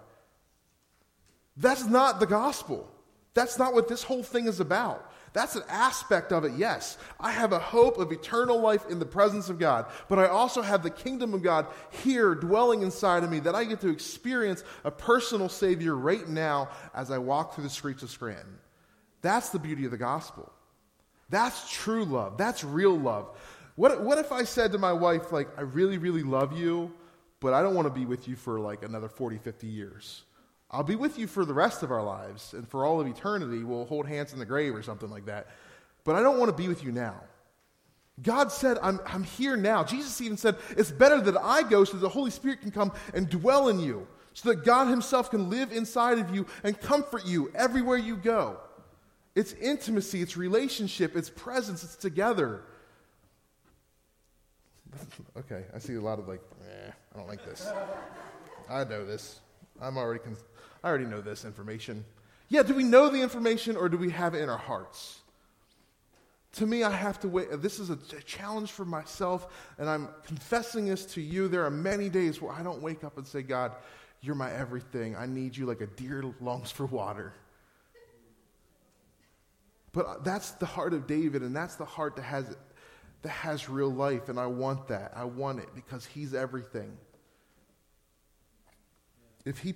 That's 1.58 1.86
not 1.86 2.20
the 2.20 2.28
gospel. 2.28 2.88
That's 3.34 3.58
not 3.58 3.74
what 3.74 3.88
this 3.88 4.04
whole 4.04 4.22
thing 4.22 4.46
is 4.46 4.60
about. 4.60 5.12
That's 5.34 5.56
an 5.56 5.64
aspect 5.68 6.32
of 6.32 6.44
it, 6.46 6.54
yes. 6.56 7.00
I 7.20 7.32
have 7.32 7.52
a 7.52 7.58
hope 7.58 7.98
of 7.98 8.12
eternal 8.12 8.60
life 8.62 8.86
in 8.92 9.00
the 9.00 9.08
presence 9.08 9.50
of 9.50 9.58
God, 9.58 9.88
but 10.08 10.20
I 10.20 10.28
also 10.28 10.62
have 10.62 10.84
the 10.84 10.92
kingdom 10.92 11.34
of 11.34 11.42
God 11.42 11.66
here 12.04 12.36
dwelling 12.36 12.84
inside 12.84 13.24
of 13.24 13.32
me 13.32 13.40
that 13.40 13.56
I 13.56 13.64
get 13.64 13.82
to 13.82 13.90
experience 13.90 14.64
a 14.84 14.92
personal 14.92 15.50
Savior 15.50 15.96
right 15.96 16.30
now 16.30 16.70
as 16.94 17.10
I 17.10 17.18
walk 17.18 17.56
through 17.56 17.64
the 17.64 17.72
streets 17.72 18.04
of 18.04 18.12
Scranton. 18.12 18.60
That's 19.24 19.50
the 19.50 19.58
beauty 19.58 19.86
of 19.86 19.92
the 19.92 19.98
gospel. 19.98 20.54
That's 21.32 21.74
true 21.74 22.06
love. 22.06 22.38
That's 22.38 22.64
real 22.64 22.96
love. 22.96 23.36
What, 23.76 24.04
what 24.04 24.20
if 24.20 24.32
I 24.32 24.44
said 24.44 24.74
to 24.74 24.78
my 24.78 24.94
wife, 24.94 25.32
like, 25.32 25.50
I 25.58 25.62
really, 25.62 25.98
really 25.98 26.22
love 26.22 26.56
you, 26.56 26.94
but 27.46 27.54
I 27.54 27.62
don't 27.62 27.76
want 27.76 27.86
to 27.86 27.94
be 27.94 28.08
with 28.08 28.28
you 28.28 28.36
for 28.36 28.60
like 28.60 28.82
another 28.82 29.08
40, 29.08 29.38
50 29.38 29.68
years? 29.68 30.24
I'll 30.72 30.82
be 30.82 30.96
with 30.96 31.20
you 31.20 31.28
for 31.28 31.46
the 31.46 31.54
rest 31.54 31.84
of 31.84 31.92
our 31.92 32.02
lives, 32.04 32.54
and 32.54 32.68
for 32.68 32.84
all 32.84 33.00
of 33.00 33.06
eternity, 33.06 33.64
we'll 33.64 33.86
hold 33.86 34.08
hands 34.08 34.34
in 34.34 34.40
the 34.40 34.46
grave 34.46 34.74
or 34.74 34.82
something 34.82 35.12
like 35.12 35.28
that. 35.28 35.50
But 36.04 36.16
I 36.16 36.24
don't 36.24 36.40
want 36.40 36.50
to 36.50 36.58
be 36.58 36.68
with 36.68 36.84
you 36.84 36.92
now. 36.92 37.22
God 38.24 38.52
said, 38.52 38.80
I'm, 38.82 39.00
I'm 39.06 39.24
here 39.24 39.56
now. 39.56 39.84
Jesus 39.84 40.20
even 40.22 40.38
said, 40.38 40.56
It's 40.72 40.90
better 40.90 41.22
that 41.22 41.38
I 41.40 41.62
go 41.62 41.84
so 41.84 41.98
the 41.98 42.10
Holy 42.10 42.32
Spirit 42.32 42.62
can 42.62 42.72
come 42.72 42.92
and 43.14 43.30
dwell 43.30 43.68
in 43.68 43.80
you, 43.80 44.08
so 44.34 44.50
that 44.50 44.66
God 44.66 44.88
Himself 44.88 45.30
can 45.30 45.48
live 45.48 45.72
inside 45.72 46.18
of 46.18 46.34
you 46.34 46.48
and 46.64 46.82
comfort 46.82 47.28
you 47.28 47.52
everywhere 47.54 47.98
you 47.98 48.16
go. 48.16 48.58
It's 49.36 49.54
intimacy, 49.54 50.24
it's 50.24 50.36
relationship, 50.36 51.16
it's 51.16 51.30
presence, 51.30 51.84
it's 51.84 51.96
together. 51.96 52.64
okay, 55.38 55.66
I 55.76 55.78
see 55.78 55.94
a 55.94 56.02
lot 56.02 56.18
of 56.18 56.28
like, 56.28 56.42
eh, 56.68 56.92
I 57.16 57.18
don't 57.18 57.30
like 57.30 57.46
this. 57.46 57.72
I 58.70 58.84
know 58.84 59.06
this. 59.06 59.40
I'm 59.82 59.98
already, 59.98 60.20
con- 60.20 60.38
I 60.84 60.90
already 60.90 61.06
know 61.06 61.22
this 61.22 61.46
information. 61.46 62.04
Yeah, 62.50 62.64
do 62.64 62.76
we 62.76 62.84
know 62.84 63.10
the 63.10 63.22
information 63.22 63.78
or 63.78 63.88
do 63.88 63.98
we 63.98 64.10
have 64.12 64.36
it 64.36 64.42
in 64.42 64.50
our 64.50 64.58
hearts? 64.58 65.22
To 66.54 66.66
me, 66.66 66.84
I 66.84 66.92
have 66.92 67.20
to 67.22 67.28
wait. 67.28 67.48
This 67.62 67.80
is 67.80 67.90
a 67.90 67.98
challenge 68.22 68.72
for 68.72 68.86
myself, 68.86 69.48
and 69.78 69.90
I'm 69.90 70.10
confessing 70.26 70.86
this 70.86 71.06
to 71.08 71.22
you. 71.22 71.48
There 71.48 71.66
are 71.66 71.72
many 71.72 72.08
days 72.10 72.42
where 72.42 72.52
I 72.52 72.64
don't 72.64 72.82
wake 72.82 73.04
up 73.04 73.18
and 73.18 73.28
say, 73.28 73.42
God, 73.42 73.74
you're 74.22 74.36
my 74.36 74.52
everything. 74.52 75.16
I 75.16 75.26
need 75.26 75.56
you 75.56 75.66
like 75.66 75.82
a 75.82 75.88
deer 75.88 76.24
longs 76.40 76.72
for 76.72 76.86
water. 76.86 77.34
But 79.92 80.06
uh, 80.06 80.16
that's 80.24 80.52
the 80.52 80.66
heart 80.66 80.94
of 80.94 81.08
David, 81.08 81.42
and 81.42 81.56
that's 81.56 81.76
the 81.76 81.86
heart 81.86 82.16
that 82.18 82.24
has, 82.24 82.56
that 83.26 83.32
has 83.32 83.68
real 83.68 83.90
life, 83.90 84.30
and 84.30 84.40
I 84.40 84.46
want 84.46 84.90
that. 84.90 85.12
I 85.16 85.24
want 85.24 85.58
it 85.58 85.70
because 85.74 86.06
he's 86.06 86.36
everything. 86.36 86.96
If 89.46 89.58
he 89.58 89.74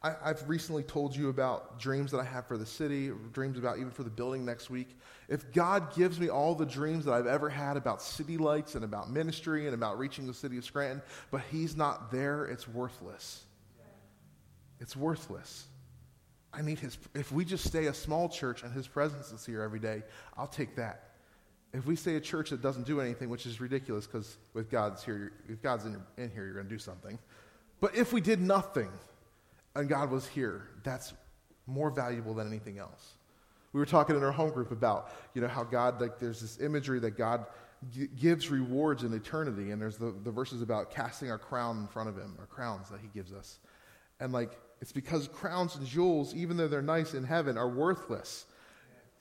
I, 0.00 0.28
have 0.28 0.48
recently 0.48 0.84
told 0.84 1.16
you 1.16 1.28
about 1.28 1.80
dreams 1.80 2.12
that 2.12 2.18
I 2.18 2.24
have 2.24 2.46
for 2.46 2.56
the 2.56 2.66
city, 2.66 3.10
dreams 3.32 3.58
about 3.58 3.78
even 3.78 3.90
for 3.90 4.04
the 4.04 4.10
building 4.10 4.44
next 4.44 4.70
week. 4.70 4.96
If 5.28 5.50
God 5.52 5.92
gives 5.96 6.20
me 6.20 6.28
all 6.28 6.54
the 6.54 6.66
dreams 6.66 7.06
that 7.06 7.14
I've 7.14 7.26
ever 7.26 7.48
had 7.48 7.76
about 7.76 8.00
city 8.00 8.36
lights 8.36 8.76
and 8.76 8.84
about 8.84 9.10
ministry 9.10 9.64
and 9.66 9.74
about 9.74 9.98
reaching 9.98 10.28
the 10.28 10.34
city 10.34 10.56
of 10.56 10.64
Scranton, 10.64 11.02
but 11.32 11.40
He's 11.50 11.74
not 11.74 12.12
there, 12.12 12.44
it's 12.44 12.68
worthless. 12.68 13.42
It's 14.78 14.94
worthless. 14.94 15.66
I 16.52 16.62
need 16.62 16.78
His. 16.78 16.96
If 17.12 17.32
we 17.32 17.44
just 17.44 17.66
stay 17.66 17.86
a 17.86 17.94
small 17.94 18.28
church 18.28 18.62
and 18.62 18.72
His 18.72 18.86
presence 18.86 19.32
is 19.32 19.44
here 19.44 19.62
every 19.62 19.80
day, 19.80 20.04
I'll 20.36 20.46
take 20.46 20.76
that. 20.76 21.13
If 21.74 21.86
we 21.86 21.96
say 21.96 22.14
a 22.14 22.20
church 22.20 22.50
that 22.50 22.62
doesn't 22.62 22.86
do 22.86 23.00
anything, 23.00 23.28
which 23.28 23.46
is 23.46 23.60
ridiculous 23.60 24.06
because 24.06 24.36
with 24.54 24.70
God's 24.70 25.04
here, 25.04 25.32
if 25.48 25.60
God's 25.60 25.84
in, 25.86 26.00
in 26.16 26.30
here, 26.30 26.44
you're 26.44 26.54
going 26.54 26.66
to 26.66 26.72
do 26.72 26.78
something. 26.78 27.18
But 27.80 27.96
if 27.96 28.12
we 28.12 28.20
did 28.20 28.40
nothing, 28.40 28.88
and 29.74 29.88
God 29.88 30.10
was 30.10 30.26
here, 30.28 30.68
that's 30.84 31.12
more 31.66 31.90
valuable 31.90 32.32
than 32.32 32.46
anything 32.46 32.78
else. 32.78 33.14
We 33.72 33.80
were 33.80 33.86
talking 33.86 34.14
in 34.14 34.22
our 34.22 34.30
home 34.30 34.50
group 34.50 34.70
about, 34.70 35.10
you 35.34 35.42
know, 35.42 35.48
how 35.48 35.64
God, 35.64 36.00
like, 36.00 36.20
there's 36.20 36.40
this 36.40 36.60
imagery 36.60 37.00
that 37.00 37.18
God 37.18 37.46
g- 37.90 38.06
gives 38.16 38.50
rewards 38.50 39.02
in 39.02 39.12
eternity, 39.12 39.72
and 39.72 39.82
there's 39.82 39.96
the, 39.96 40.14
the 40.22 40.30
verses 40.30 40.62
about 40.62 40.92
casting 40.92 41.28
our 41.28 41.38
crown 41.38 41.78
in 41.78 41.88
front 41.88 42.08
of 42.08 42.16
Him, 42.16 42.36
our 42.38 42.46
crowns 42.46 42.88
that 42.90 43.00
He 43.00 43.08
gives 43.08 43.32
us. 43.32 43.58
And, 44.20 44.32
like, 44.32 44.52
it's 44.80 44.92
because 44.92 45.26
crowns 45.26 45.74
and 45.74 45.84
jewels, 45.84 46.36
even 46.36 46.56
though 46.56 46.68
they're 46.68 46.82
nice 46.82 47.14
in 47.14 47.24
heaven, 47.24 47.58
are 47.58 47.68
worthless. 47.68 48.46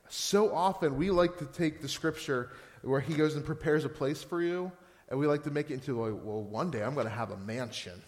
So 0.09 0.53
often 0.53 0.97
we 0.97 1.09
like 1.09 1.37
to 1.39 1.45
take 1.45 1.81
the 1.81 1.89
scripture 1.89 2.51
where 2.81 2.99
He 2.99 3.13
goes 3.13 3.35
and 3.35 3.45
prepares 3.45 3.85
a 3.85 3.89
place 3.89 4.21
for 4.21 4.41
you, 4.41 4.71
and 5.09 5.19
we 5.19 5.27
like 5.27 5.43
to 5.43 5.51
make 5.51 5.71
it 5.71 5.75
into, 5.75 5.99
like, 6.01 6.19
well, 6.23 6.41
one 6.41 6.71
day 6.71 6.83
I'm 6.83 6.93
going 6.93 7.07
to 7.07 7.13
have 7.13 7.31
a 7.31 7.37
mansion. 7.37 8.01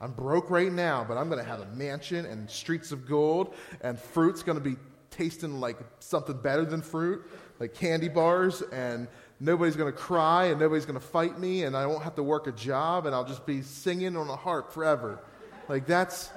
I'm 0.00 0.12
broke 0.12 0.50
right 0.50 0.72
now, 0.72 1.04
but 1.06 1.16
I'm 1.16 1.28
going 1.28 1.38
to 1.38 1.48
have 1.48 1.60
a 1.60 1.66
mansion 1.66 2.26
and 2.26 2.50
streets 2.50 2.90
of 2.90 3.06
gold, 3.06 3.54
and 3.82 3.98
fruit's 3.98 4.42
going 4.42 4.58
to 4.58 4.64
be 4.64 4.76
tasting 5.10 5.60
like 5.60 5.78
something 6.00 6.36
better 6.36 6.64
than 6.64 6.82
fruit, 6.82 7.22
like 7.60 7.74
candy 7.74 8.08
bars, 8.08 8.62
and 8.72 9.06
nobody's 9.38 9.76
going 9.76 9.92
to 9.92 9.96
cry, 9.96 10.46
and 10.46 10.58
nobody's 10.58 10.86
going 10.86 10.98
to 10.98 11.06
fight 11.06 11.38
me, 11.38 11.62
and 11.62 11.76
I 11.76 11.86
won't 11.86 12.02
have 12.02 12.16
to 12.16 12.22
work 12.22 12.48
a 12.48 12.52
job, 12.52 13.06
and 13.06 13.14
I'll 13.14 13.26
just 13.26 13.46
be 13.46 13.62
singing 13.62 14.16
on 14.16 14.28
a 14.28 14.36
harp 14.36 14.72
forever. 14.72 15.20
Like, 15.68 15.86
that's, 15.86 16.30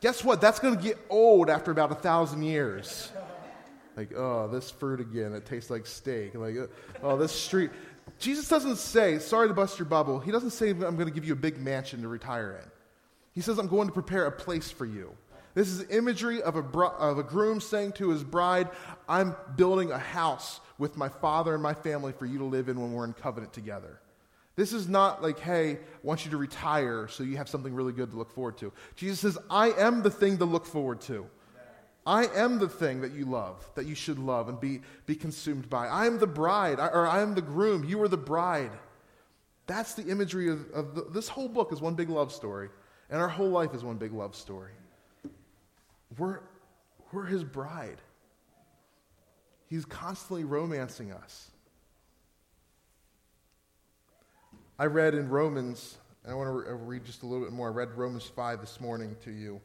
guess 0.00 0.22
what? 0.22 0.42
That's 0.42 0.58
going 0.58 0.76
to 0.76 0.82
get 0.82 0.98
old 1.08 1.48
after 1.48 1.70
about 1.70 1.92
a 1.92 1.94
thousand 1.94 2.42
years. 2.42 3.10
Like, 3.96 4.12
oh, 4.16 4.48
this 4.48 4.70
fruit 4.70 5.00
again, 5.00 5.34
it 5.34 5.44
tastes 5.44 5.70
like 5.70 5.86
steak. 5.86 6.34
Like, 6.34 6.56
oh, 6.56 6.68
oh, 7.02 7.16
this 7.16 7.32
street. 7.32 7.70
Jesus 8.18 8.48
doesn't 8.48 8.76
say, 8.76 9.18
sorry 9.18 9.48
to 9.48 9.54
bust 9.54 9.78
your 9.78 9.86
bubble, 9.86 10.18
he 10.18 10.32
doesn't 10.32 10.50
say, 10.50 10.70
I'm 10.70 10.78
going 10.78 11.06
to 11.06 11.10
give 11.10 11.24
you 11.24 11.32
a 11.32 11.36
big 11.36 11.58
mansion 11.58 12.02
to 12.02 12.08
retire 12.08 12.60
in. 12.62 12.70
He 13.32 13.40
says, 13.40 13.58
I'm 13.58 13.68
going 13.68 13.88
to 13.88 13.94
prepare 13.94 14.26
a 14.26 14.32
place 14.32 14.70
for 14.70 14.84
you. 14.84 15.12
This 15.54 15.68
is 15.68 15.90
imagery 15.90 16.42
of 16.42 16.56
a, 16.56 16.62
bro- 16.62 16.96
of 16.96 17.18
a 17.18 17.22
groom 17.22 17.60
saying 17.60 17.92
to 17.92 18.10
his 18.10 18.24
bride, 18.24 18.68
I'm 19.08 19.36
building 19.56 19.90
a 19.92 19.98
house 19.98 20.60
with 20.78 20.96
my 20.96 21.08
father 21.08 21.54
and 21.54 21.62
my 21.62 21.74
family 21.74 22.12
for 22.12 22.26
you 22.26 22.38
to 22.38 22.44
live 22.44 22.68
in 22.68 22.80
when 22.80 22.92
we're 22.92 23.04
in 23.04 23.12
covenant 23.12 23.52
together. 23.52 24.00
This 24.56 24.72
is 24.72 24.88
not 24.88 25.22
like, 25.22 25.38
hey, 25.38 25.72
I 25.72 25.78
want 26.02 26.24
you 26.24 26.30
to 26.32 26.36
retire 26.36 27.08
so 27.08 27.22
you 27.22 27.36
have 27.38 27.48
something 27.48 27.74
really 27.74 27.92
good 27.92 28.10
to 28.10 28.16
look 28.16 28.30
forward 28.30 28.58
to. 28.58 28.72
Jesus 28.96 29.20
says, 29.20 29.38
I 29.48 29.70
am 29.72 30.02
the 30.02 30.10
thing 30.10 30.38
to 30.38 30.44
look 30.44 30.66
forward 30.66 31.00
to. 31.02 31.26
I 32.04 32.26
am 32.26 32.58
the 32.58 32.68
thing 32.68 33.00
that 33.02 33.12
you 33.12 33.24
love, 33.24 33.64
that 33.76 33.86
you 33.86 33.94
should 33.94 34.18
love 34.18 34.48
and 34.48 34.60
be, 34.60 34.80
be 35.06 35.14
consumed 35.14 35.70
by. 35.70 35.86
I 35.86 36.06
am 36.06 36.18
the 36.18 36.26
bride, 36.26 36.80
or 36.80 37.06
I 37.06 37.20
am 37.20 37.34
the 37.34 37.42
groom. 37.42 37.84
You 37.84 38.02
are 38.02 38.08
the 38.08 38.16
bride. 38.16 38.72
That's 39.66 39.94
the 39.94 40.08
imagery 40.08 40.50
of, 40.50 40.68
of 40.72 40.94
the, 40.94 41.02
this 41.02 41.28
whole 41.28 41.48
book 41.48 41.72
is 41.72 41.80
one 41.80 41.94
big 41.94 42.10
love 42.10 42.32
story. 42.32 42.70
And 43.08 43.20
our 43.20 43.28
whole 43.28 43.50
life 43.50 43.74
is 43.74 43.84
one 43.84 43.98
big 43.98 44.12
love 44.12 44.34
story. 44.34 44.72
We're, 46.18 46.40
we're 47.12 47.24
his 47.24 47.44
bride. 47.44 47.98
He's 49.68 49.84
constantly 49.84 50.44
romancing 50.44 51.12
us. 51.12 51.50
I 54.78 54.86
read 54.86 55.14
in 55.14 55.28
Romans, 55.28 55.98
I 56.28 56.34
want 56.34 56.48
to 56.48 56.52
re- 56.52 56.76
read 56.84 57.04
just 57.04 57.22
a 57.22 57.26
little 57.26 57.44
bit 57.44 57.52
more. 57.52 57.68
I 57.68 57.72
read 57.72 57.96
Romans 57.96 58.24
5 58.24 58.60
this 58.60 58.80
morning 58.80 59.14
to 59.24 59.30
you. 59.30 59.60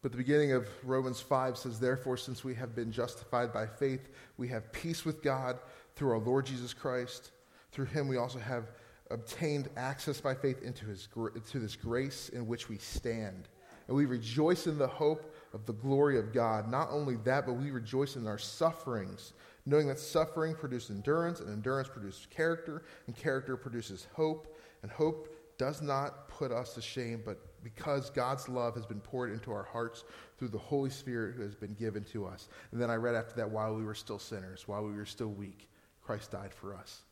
But 0.00 0.12
the 0.12 0.18
beginning 0.18 0.52
of 0.52 0.68
Romans 0.84 1.20
5 1.20 1.56
says, 1.56 1.80
Therefore, 1.80 2.16
since 2.16 2.44
we 2.44 2.54
have 2.54 2.74
been 2.74 2.92
justified 2.92 3.52
by 3.52 3.66
faith, 3.66 4.08
we 4.36 4.48
have 4.48 4.72
peace 4.72 5.04
with 5.04 5.22
God 5.22 5.58
through 5.96 6.12
our 6.12 6.18
Lord 6.18 6.46
Jesus 6.46 6.72
Christ. 6.72 7.32
Through 7.72 7.86
him 7.86 8.06
we 8.06 8.16
also 8.16 8.38
have 8.38 8.70
obtained 9.10 9.68
access 9.76 10.20
by 10.20 10.34
faith 10.34 10.62
into, 10.62 10.86
his, 10.86 11.08
to 11.50 11.58
this 11.58 11.74
grace 11.74 12.28
in 12.28 12.46
which 12.46 12.68
we 12.68 12.78
stand. 12.78 13.48
And 13.88 13.96
we 13.96 14.04
rejoice 14.04 14.66
in 14.66 14.78
the 14.78 14.86
hope 14.86 15.34
of 15.54 15.66
the 15.66 15.72
glory 15.72 16.18
of 16.18 16.32
God. 16.32 16.70
Not 16.70 16.90
only 16.90 17.16
that, 17.24 17.46
but 17.46 17.54
we 17.54 17.70
rejoice 17.70 18.16
in 18.16 18.26
our 18.26 18.38
sufferings, 18.38 19.32
knowing 19.66 19.88
that 19.88 19.98
suffering 19.98 20.54
produces 20.54 20.90
endurance, 20.90 21.40
and 21.40 21.50
endurance 21.50 21.88
produces 21.88 22.26
character, 22.30 22.82
and 23.06 23.16
character 23.16 23.56
produces 23.56 24.06
hope. 24.12 24.56
And 24.82 24.92
hope 24.92 25.34
does 25.56 25.82
not 25.82 26.28
put 26.28 26.52
us 26.52 26.74
to 26.74 26.82
shame, 26.82 27.22
but 27.24 27.47
because 27.62 28.10
God's 28.10 28.48
love 28.48 28.74
has 28.74 28.86
been 28.86 29.00
poured 29.00 29.32
into 29.32 29.52
our 29.52 29.64
hearts 29.64 30.04
through 30.38 30.48
the 30.48 30.58
Holy 30.58 30.90
Spirit 30.90 31.34
who 31.36 31.42
has 31.42 31.54
been 31.54 31.74
given 31.74 32.04
to 32.04 32.26
us. 32.26 32.48
And 32.72 32.80
then 32.80 32.90
I 32.90 32.96
read 32.96 33.14
after 33.14 33.34
that, 33.36 33.50
while 33.50 33.74
we 33.74 33.84
were 33.84 33.94
still 33.94 34.18
sinners, 34.18 34.66
while 34.66 34.84
we 34.84 34.92
were 34.92 35.06
still 35.06 35.28
weak, 35.28 35.68
Christ 36.02 36.30
died 36.32 36.54
for 36.54 36.74
us 36.74 37.02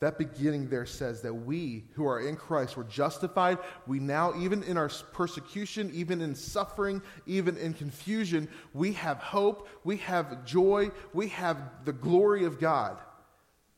that 0.00 0.18
beginning 0.18 0.68
there 0.68 0.84
says 0.84 1.22
that 1.22 1.32
we 1.32 1.84
who 1.94 2.06
are 2.06 2.20
in 2.20 2.36
Christ 2.36 2.76
were 2.76 2.84
justified. 2.84 3.58
We 3.86 3.98
now, 3.98 4.34
even 4.38 4.62
in 4.64 4.76
our 4.76 4.90
persecution, 5.12 5.90
even 5.94 6.20
in 6.20 6.34
suffering, 6.34 7.00
even 7.26 7.56
in 7.56 7.72
confusion, 7.72 8.48
we 8.74 8.92
have 8.92 9.18
hope, 9.18 9.68
we 9.84 9.96
have 9.98 10.44
joy, 10.44 10.90
we 11.14 11.28
have 11.28 11.58
the 11.84 11.94
glory 11.94 12.44
of 12.44 12.60
God. 12.60 12.98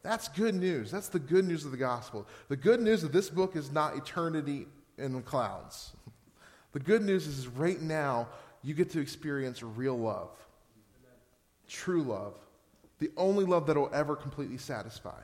That's 0.02 0.28
good 0.28 0.54
news. 0.54 0.90
That's 0.90 1.08
the 1.08 1.18
good 1.18 1.46
news 1.46 1.64
of 1.64 1.70
the 1.70 1.76
gospel. 1.76 2.26
The 2.48 2.56
good 2.56 2.80
news 2.80 3.04
of 3.04 3.12
this 3.12 3.30
book 3.30 3.54
is 3.54 3.70
not 3.70 3.96
eternity 3.96 4.66
in 4.96 5.12
the 5.12 5.20
clouds. 5.20 5.92
The 6.78 6.84
good 6.84 7.02
news 7.02 7.26
is 7.26 7.48
right 7.48 7.82
now 7.82 8.28
you 8.62 8.72
get 8.72 8.90
to 8.90 9.00
experience 9.00 9.64
real 9.64 9.98
love, 9.98 10.30
true 11.66 12.04
love, 12.04 12.34
the 13.00 13.10
only 13.16 13.44
love 13.44 13.66
that 13.66 13.76
will 13.76 13.90
ever 13.92 14.14
completely 14.14 14.58
satisfy. 14.58 15.20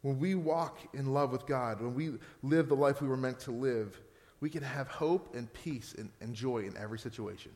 When 0.00 0.18
we 0.18 0.34
walk 0.34 0.78
in 0.94 1.12
love 1.12 1.30
with 1.30 1.44
God, 1.46 1.82
when 1.82 1.94
we 1.94 2.12
live 2.42 2.70
the 2.70 2.74
life 2.74 3.02
we 3.02 3.08
were 3.08 3.18
meant 3.18 3.38
to 3.40 3.50
live, 3.50 4.00
we 4.40 4.48
can 4.48 4.62
have 4.62 4.88
hope 4.88 5.34
and 5.34 5.52
peace 5.52 5.94
and, 5.98 6.08
and 6.22 6.34
joy 6.34 6.60
in 6.60 6.74
every 6.78 6.98
situation. 6.98 7.52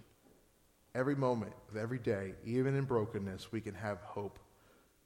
Every 0.94 1.14
moment 1.16 1.54
of 1.70 1.78
every 1.78 2.00
day, 2.00 2.34
even 2.44 2.76
in 2.76 2.84
brokenness, 2.84 3.50
we 3.50 3.62
can 3.62 3.74
have 3.76 3.96
hope. 4.02 4.38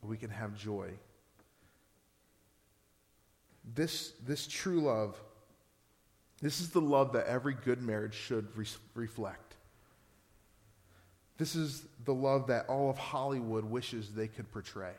We 0.02 0.16
can 0.16 0.31
have 0.31 0.57
joy. 0.57 0.90
This, 3.72 4.14
this 4.26 4.48
true 4.48 4.81
love, 4.81 5.16
this 6.40 6.61
is 6.61 6.70
the 6.70 6.81
love 6.81 7.12
that 7.12 7.27
every 7.27 7.55
good 7.55 7.83
marriage 7.83 8.14
should 8.14 8.57
re- 8.57 8.66
reflect. 8.94 9.57
This 11.37 11.55
is 11.55 11.85
the 12.05 12.14
love 12.14 12.48
that 12.48 12.66
all 12.68 12.90
of 12.90 12.98
Hollywood 12.98 13.64
wishes 13.64 14.11
they 14.11 14.29
could 14.29 14.51
portray. 14.51 14.92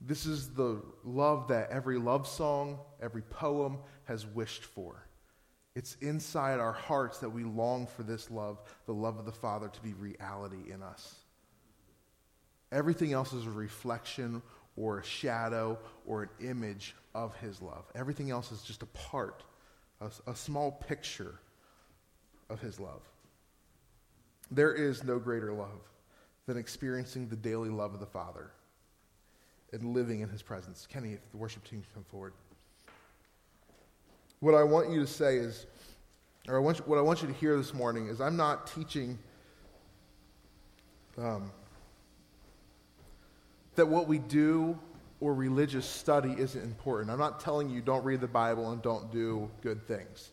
This 0.00 0.26
is 0.26 0.50
the 0.50 0.82
love 1.02 1.48
that 1.48 1.70
every 1.70 1.98
love 1.98 2.26
song, 2.26 2.78
every 3.00 3.22
poem 3.22 3.78
has 4.04 4.26
wished 4.26 4.64
for. 4.64 5.06
It's 5.74 5.96
inside 6.00 6.60
our 6.60 6.72
hearts 6.72 7.18
that 7.18 7.30
we 7.30 7.42
long 7.42 7.86
for 7.86 8.04
this 8.04 8.30
love, 8.30 8.58
the 8.86 8.94
love 8.94 9.18
of 9.18 9.24
the 9.24 9.32
Father, 9.32 9.68
to 9.68 9.80
be 9.80 9.92
reality 9.94 10.70
in 10.70 10.82
us. 10.82 11.16
Everything 12.70 13.12
else 13.12 13.32
is 13.32 13.46
a 13.46 13.50
reflection 13.50 14.42
or 14.76 14.98
a 14.98 15.04
shadow 15.04 15.78
or 16.06 16.24
an 16.24 16.28
image 16.40 16.94
of 17.14 17.34
His 17.36 17.60
love. 17.62 17.84
Everything 17.94 18.30
else 18.30 18.52
is 18.52 18.62
just 18.62 18.82
a 18.82 18.86
part, 18.86 19.42
a, 20.00 20.10
a 20.26 20.34
small 20.34 20.72
picture 20.72 21.34
of 22.50 22.60
His 22.60 22.80
love. 22.80 23.02
There 24.50 24.74
is 24.74 25.04
no 25.04 25.18
greater 25.18 25.52
love 25.52 25.80
than 26.46 26.56
experiencing 26.56 27.28
the 27.28 27.36
daily 27.36 27.70
love 27.70 27.94
of 27.94 28.00
the 28.00 28.06
Father 28.06 28.50
and 29.72 29.94
living 29.94 30.20
in 30.20 30.28
His 30.28 30.42
presence. 30.42 30.86
Kenny, 30.90 31.12
if 31.12 31.30
the 31.30 31.36
worship 31.36 31.64
team 31.64 31.82
come 31.94 32.04
forward. 32.04 32.32
What 34.40 34.54
I 34.54 34.62
want 34.62 34.90
you 34.90 35.00
to 35.00 35.06
say 35.06 35.36
is, 35.36 35.66
or 36.48 36.56
I 36.56 36.58
want 36.58 36.78
you, 36.78 36.84
what 36.84 36.98
I 36.98 37.00
want 37.00 37.22
you 37.22 37.28
to 37.28 37.34
hear 37.34 37.56
this 37.56 37.72
morning 37.72 38.08
is 38.08 38.20
I'm 38.20 38.36
not 38.36 38.66
teaching 38.66 39.18
um, 41.16 41.50
that 43.76 43.86
what 43.86 44.08
we 44.08 44.18
do 44.18 44.78
or 45.20 45.34
religious 45.34 45.86
study 45.86 46.34
isn't 46.38 46.62
important. 46.62 47.10
I'm 47.10 47.18
not 47.18 47.40
telling 47.40 47.70
you 47.70 47.80
don't 47.80 48.04
read 48.04 48.20
the 48.20 48.28
Bible 48.28 48.72
and 48.72 48.82
don't 48.82 49.10
do 49.10 49.50
good 49.62 49.86
things. 49.86 50.30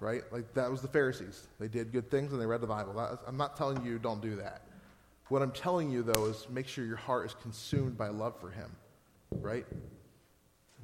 Right? 0.00 0.22
Like 0.30 0.52
that 0.54 0.70
was 0.70 0.82
the 0.82 0.88
Pharisees. 0.88 1.46
They 1.58 1.68
did 1.68 1.92
good 1.92 2.10
things 2.10 2.32
and 2.32 2.40
they 2.40 2.46
read 2.46 2.60
the 2.60 2.66
Bible. 2.66 3.18
I'm 3.26 3.36
not 3.36 3.56
telling 3.56 3.84
you 3.84 3.98
don't 3.98 4.20
do 4.20 4.36
that. 4.36 4.62
What 5.28 5.42
I'm 5.42 5.50
telling 5.50 5.90
you, 5.90 6.02
though, 6.02 6.26
is 6.26 6.46
make 6.50 6.68
sure 6.68 6.84
your 6.84 6.96
heart 6.96 7.26
is 7.26 7.34
consumed 7.42 7.98
by 7.98 8.08
love 8.08 8.38
for 8.40 8.50
Him. 8.50 8.70
Right? 9.30 9.66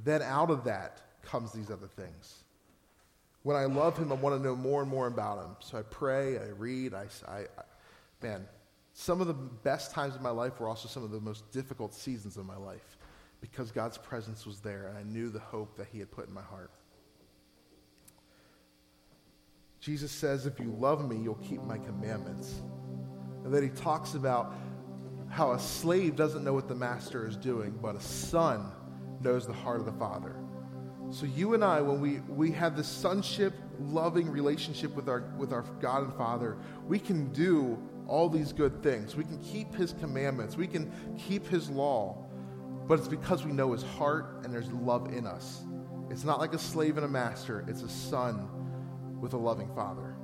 Then 0.04 0.22
out 0.22 0.50
of 0.50 0.64
that 0.64 1.00
comes 1.22 1.52
these 1.52 1.70
other 1.70 1.86
things. 1.86 2.42
When 3.44 3.56
I 3.56 3.66
love 3.66 3.96
Him, 3.96 4.10
I 4.10 4.16
want 4.16 4.36
to 4.36 4.42
know 4.42 4.56
more 4.56 4.82
and 4.82 4.90
more 4.90 5.06
about 5.06 5.38
Him. 5.38 5.56
So 5.60 5.78
I 5.78 5.82
pray, 5.82 6.38
I 6.38 6.48
read, 6.58 6.94
I, 6.94 7.06
I, 7.28 7.38
I 7.38 7.44
man, 8.20 8.46
some 8.94 9.20
of 9.20 9.26
the 9.26 9.34
best 9.34 9.90
times 9.92 10.14
of 10.14 10.22
my 10.22 10.30
life 10.30 10.60
were 10.60 10.68
also 10.68 10.88
some 10.88 11.02
of 11.02 11.10
the 11.10 11.20
most 11.20 11.50
difficult 11.50 11.94
seasons 11.94 12.36
of 12.36 12.46
my 12.46 12.56
life 12.56 12.98
because 13.40 13.70
God's 13.70 13.98
presence 13.98 14.46
was 14.46 14.60
there 14.60 14.88
and 14.88 14.98
I 14.98 15.02
knew 15.02 15.30
the 15.30 15.40
hope 15.40 15.76
that 15.76 15.88
He 15.90 15.98
had 15.98 16.10
put 16.10 16.28
in 16.28 16.34
my 16.34 16.42
heart. 16.42 16.70
Jesus 19.80 20.12
says, 20.12 20.46
If 20.46 20.60
you 20.60 20.76
love 20.78 21.08
me, 21.08 21.16
you'll 21.16 21.34
keep 21.36 21.62
my 21.62 21.78
commandments. 21.78 22.60
And 23.44 23.52
then 23.52 23.64
he 23.64 23.70
talks 23.70 24.14
about 24.14 24.54
how 25.28 25.52
a 25.52 25.58
slave 25.58 26.14
doesn't 26.14 26.44
know 26.44 26.52
what 26.52 26.68
the 26.68 26.74
master 26.74 27.26
is 27.26 27.36
doing, 27.36 27.76
but 27.82 27.96
a 27.96 28.00
son 28.00 28.70
knows 29.20 29.46
the 29.46 29.52
heart 29.52 29.80
of 29.80 29.86
the 29.86 29.92
father. 29.92 30.36
So 31.10 31.26
you 31.26 31.54
and 31.54 31.64
I, 31.64 31.80
when 31.80 32.00
we, 32.00 32.20
we 32.28 32.52
have 32.52 32.76
this 32.76 32.86
sonship, 32.86 33.54
loving 33.80 34.30
relationship 34.30 34.94
with 34.94 35.08
our, 35.08 35.24
with 35.36 35.52
our 35.52 35.62
God 35.80 36.04
and 36.04 36.14
Father, 36.14 36.56
we 36.86 36.98
can 36.98 37.32
do 37.32 37.78
all 38.08 38.28
these 38.28 38.52
good 38.52 38.82
things. 38.82 39.16
We 39.16 39.24
can 39.24 39.38
keep 39.38 39.74
his 39.74 39.92
commandments. 39.94 40.56
We 40.56 40.66
can 40.66 40.92
keep 41.18 41.46
his 41.46 41.70
law. 41.70 42.26
But 42.86 42.98
it's 42.98 43.08
because 43.08 43.44
we 43.44 43.52
know 43.52 43.72
his 43.72 43.82
heart 43.82 44.40
and 44.44 44.52
there's 44.52 44.70
love 44.72 45.12
in 45.14 45.26
us. 45.26 45.62
It's 46.10 46.24
not 46.24 46.40
like 46.40 46.52
a 46.52 46.58
slave 46.58 46.96
and 46.96 47.06
a 47.06 47.08
master, 47.08 47.64
it's 47.68 47.82
a 47.82 47.88
son 47.88 48.48
with 49.20 49.32
a 49.32 49.38
loving 49.38 49.72
father. 49.74 50.14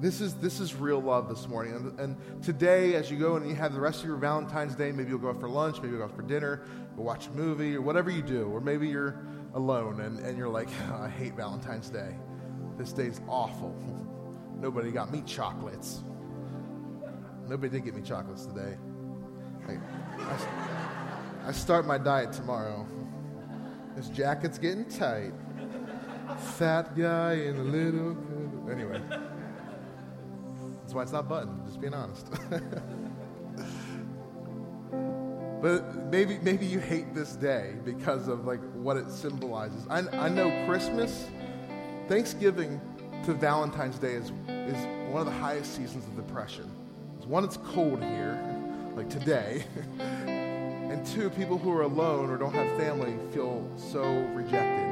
This 0.00 0.20
is, 0.20 0.34
this 0.34 0.60
is 0.60 0.74
real 0.74 1.00
love 1.00 1.28
this 1.28 1.48
morning. 1.48 1.74
And, 1.74 2.00
and, 2.00 2.42
today, 2.42 2.94
as 2.94 3.10
you 3.10 3.16
go 3.16 3.36
and 3.36 3.48
you 3.48 3.54
have 3.54 3.72
the 3.72 3.80
rest 3.80 4.00
of 4.00 4.06
your 4.06 4.16
Valentine's 4.16 4.74
Day, 4.74 4.92
maybe 4.92 5.08
you'll 5.08 5.20
go 5.20 5.30
out 5.30 5.40
for 5.40 5.48
lunch, 5.48 5.76
maybe 5.76 5.90
you'll 5.90 5.98
go 5.98 6.04
out 6.04 6.14
for 6.14 6.22
dinner, 6.22 6.66
go 6.96 7.02
watch 7.02 7.28
a 7.28 7.30
movie, 7.30 7.74
or 7.74 7.80
whatever 7.80 8.10
you 8.10 8.20
do. 8.20 8.46
Or 8.48 8.60
maybe 8.60 8.88
you're 8.88 9.24
alone 9.54 10.00
and, 10.00 10.18
and 10.18 10.36
you're 10.36 10.48
like, 10.48 10.68
oh, 10.90 10.96
I 11.04 11.08
hate 11.08 11.34
Valentine's 11.34 11.88
Day. 11.88 12.16
This 12.76 12.92
day's 12.92 13.20
awful. 13.28 13.74
Nobody 14.64 14.90
got 14.90 15.12
me 15.12 15.22
chocolates. 15.26 16.00
Nobody 17.46 17.68
did 17.68 17.84
get 17.84 17.94
me 17.94 18.00
chocolates 18.00 18.46
today. 18.46 18.78
I, 19.68 21.48
I, 21.48 21.52
start 21.52 21.86
my 21.86 21.98
diet 21.98 22.32
tomorrow. 22.32 22.86
This 23.94 24.08
jacket's 24.08 24.56
getting 24.56 24.86
tight. 24.86 25.34
Fat 26.56 26.96
guy 26.96 27.34
in 27.34 27.56
a 27.56 27.62
little. 27.62 28.16
Anyway. 28.70 29.02
That's 30.80 30.94
why 30.94 31.02
it's 31.02 31.12
not 31.12 31.28
buttoned, 31.28 31.66
just 31.66 31.78
being 31.78 31.92
honest. 31.92 32.30
but 35.60 36.10
maybe, 36.10 36.38
maybe 36.38 36.64
you 36.64 36.80
hate 36.80 37.14
this 37.14 37.36
day 37.36 37.74
because 37.84 38.28
of 38.28 38.46
like 38.46 38.62
what 38.72 38.96
it 38.96 39.10
symbolizes. 39.10 39.86
I, 39.90 40.08
I 40.16 40.30
know 40.30 40.64
Christmas, 40.66 41.28
Thanksgiving 42.08 42.80
to 43.24 43.32
Valentine's 43.32 43.98
Day 43.98 44.12
is, 44.12 44.32
is 44.48 44.86
one 45.10 45.20
of 45.20 45.24
the 45.26 45.40
highest 45.40 45.74
seasons 45.74 46.04
of 46.04 46.14
depression. 46.14 46.70
It's 47.16 47.24
one, 47.24 47.42
it's 47.42 47.56
cold 47.56 48.02
here, 48.02 48.38
like 48.94 49.08
today. 49.08 49.64
and 49.98 51.06
two, 51.06 51.30
people 51.30 51.56
who 51.56 51.72
are 51.72 51.82
alone 51.82 52.28
or 52.28 52.36
don't 52.36 52.52
have 52.52 52.68
family 52.76 53.14
feel 53.32 53.66
so 53.78 54.02
rejected. 54.34 54.84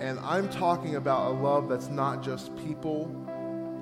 And 0.00 0.18
I'm 0.20 0.48
talking 0.48 0.96
about 0.96 1.32
a 1.32 1.34
love 1.34 1.68
that's 1.68 1.88
not 1.88 2.22
just 2.22 2.56
people, 2.56 3.08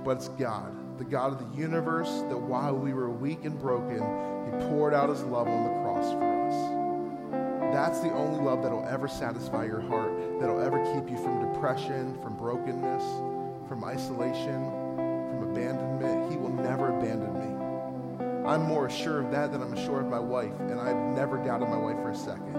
but 0.04 0.16
it's 0.16 0.28
God, 0.28 0.98
the 0.98 1.04
God 1.04 1.32
of 1.32 1.38
the 1.38 1.56
universe, 1.56 2.10
that 2.28 2.38
while 2.38 2.74
we 2.74 2.92
were 2.92 3.10
weak 3.10 3.44
and 3.44 3.56
broken, 3.60 3.98
He 3.98 4.66
poured 4.66 4.92
out 4.92 5.08
His 5.08 5.22
love 5.22 5.46
on 5.46 5.64
the 5.64 5.80
cross 5.82 6.10
for 6.12 6.48
us. 6.48 7.72
That's 7.72 8.00
the 8.00 8.12
only 8.12 8.40
love 8.44 8.60
that'll 8.64 8.86
ever 8.86 9.06
satisfy 9.06 9.66
your 9.66 9.80
heart, 9.82 10.12
that'll 10.40 10.60
ever 10.60 10.84
keep 10.94 11.08
you 11.08 11.16
from 11.16 11.52
depression, 11.52 12.20
from 12.22 12.36
brokenness, 12.36 13.31
from 13.72 13.84
isolation, 13.84 14.70
from 14.96 15.50
abandonment. 15.50 16.30
He 16.30 16.36
will 16.36 16.52
never 16.52 16.94
abandon 16.94 17.32
me. 17.32 18.46
I'm 18.46 18.60
more 18.64 18.90
sure 18.90 19.22
of 19.22 19.30
that 19.30 19.50
than 19.50 19.62
I'm 19.62 19.74
sure 19.74 20.02
of 20.02 20.08
my 20.08 20.18
wife, 20.18 20.52
and 20.60 20.78
I've 20.78 21.16
never 21.16 21.38
doubted 21.38 21.70
my 21.70 21.78
wife 21.78 21.96
for 21.96 22.10
a 22.10 22.14
second. 22.14 22.52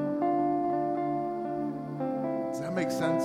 Does 2.49 2.62
that 2.62 2.73
make 2.73 2.89
sense? 2.89 3.21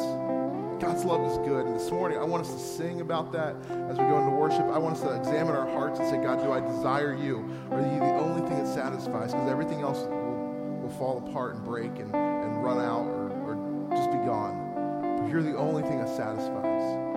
God's 0.83 1.03
love 1.07 1.25
is 1.33 1.39
good. 1.49 1.65
And 1.65 1.75
this 1.75 1.91
morning, 1.91 2.19
I 2.19 2.25
want 2.25 2.45
us 2.45 2.53
to 2.53 2.59
sing 2.59 3.01
about 3.01 3.33
that 3.33 3.57
as 3.89 3.97
we 3.97 4.05
go 4.05 4.19
into 4.19 4.37
worship. 4.37 4.67
I 4.67 4.77
want 4.77 4.97
us 4.97 5.03
to 5.05 5.17
examine 5.17 5.57
our 5.57 5.71
hearts 5.71 5.99
and 5.99 6.11
say, 6.11 6.19
God, 6.23 6.43
do 6.45 6.53
I 6.53 6.61
desire 6.61 7.15
you? 7.15 7.39
Are 7.71 7.81
you 7.81 8.01
the 8.01 8.19
only 8.21 8.47
thing 8.51 8.63
that 8.63 8.69
satisfies? 8.69 9.33
Because 9.33 9.49
everything 9.49 9.81
else 9.81 10.01
will, 10.01 10.83
will, 10.83 10.95
fall 10.99 11.25
apart 11.27 11.55
and 11.55 11.65
break 11.65 11.99
and, 11.99 12.15
and 12.15 12.63
run 12.63 12.81
out 12.81 13.07
or, 13.07 13.31
or 13.49 13.89
just 13.97 14.11
be 14.11 14.19
gone. 14.19 15.23
But 15.23 15.31
you're 15.31 15.43
the 15.43 15.57
only 15.57 15.81
thing 15.85 15.99
that 16.01 16.15
satisfies. 16.15 17.08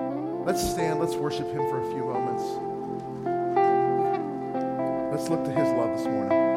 Let's 0.43 0.67
stand, 0.67 0.99
let's 0.99 1.15
worship 1.15 1.47
Him 1.51 1.69
for 1.69 1.79
a 1.79 1.91
few 1.91 2.03
moments. 2.03 2.43
Let's 5.11 5.29
look 5.29 5.43
to 5.45 5.51
His 5.51 5.69
love 5.73 5.95
this 5.95 6.07
morning. 6.07 6.50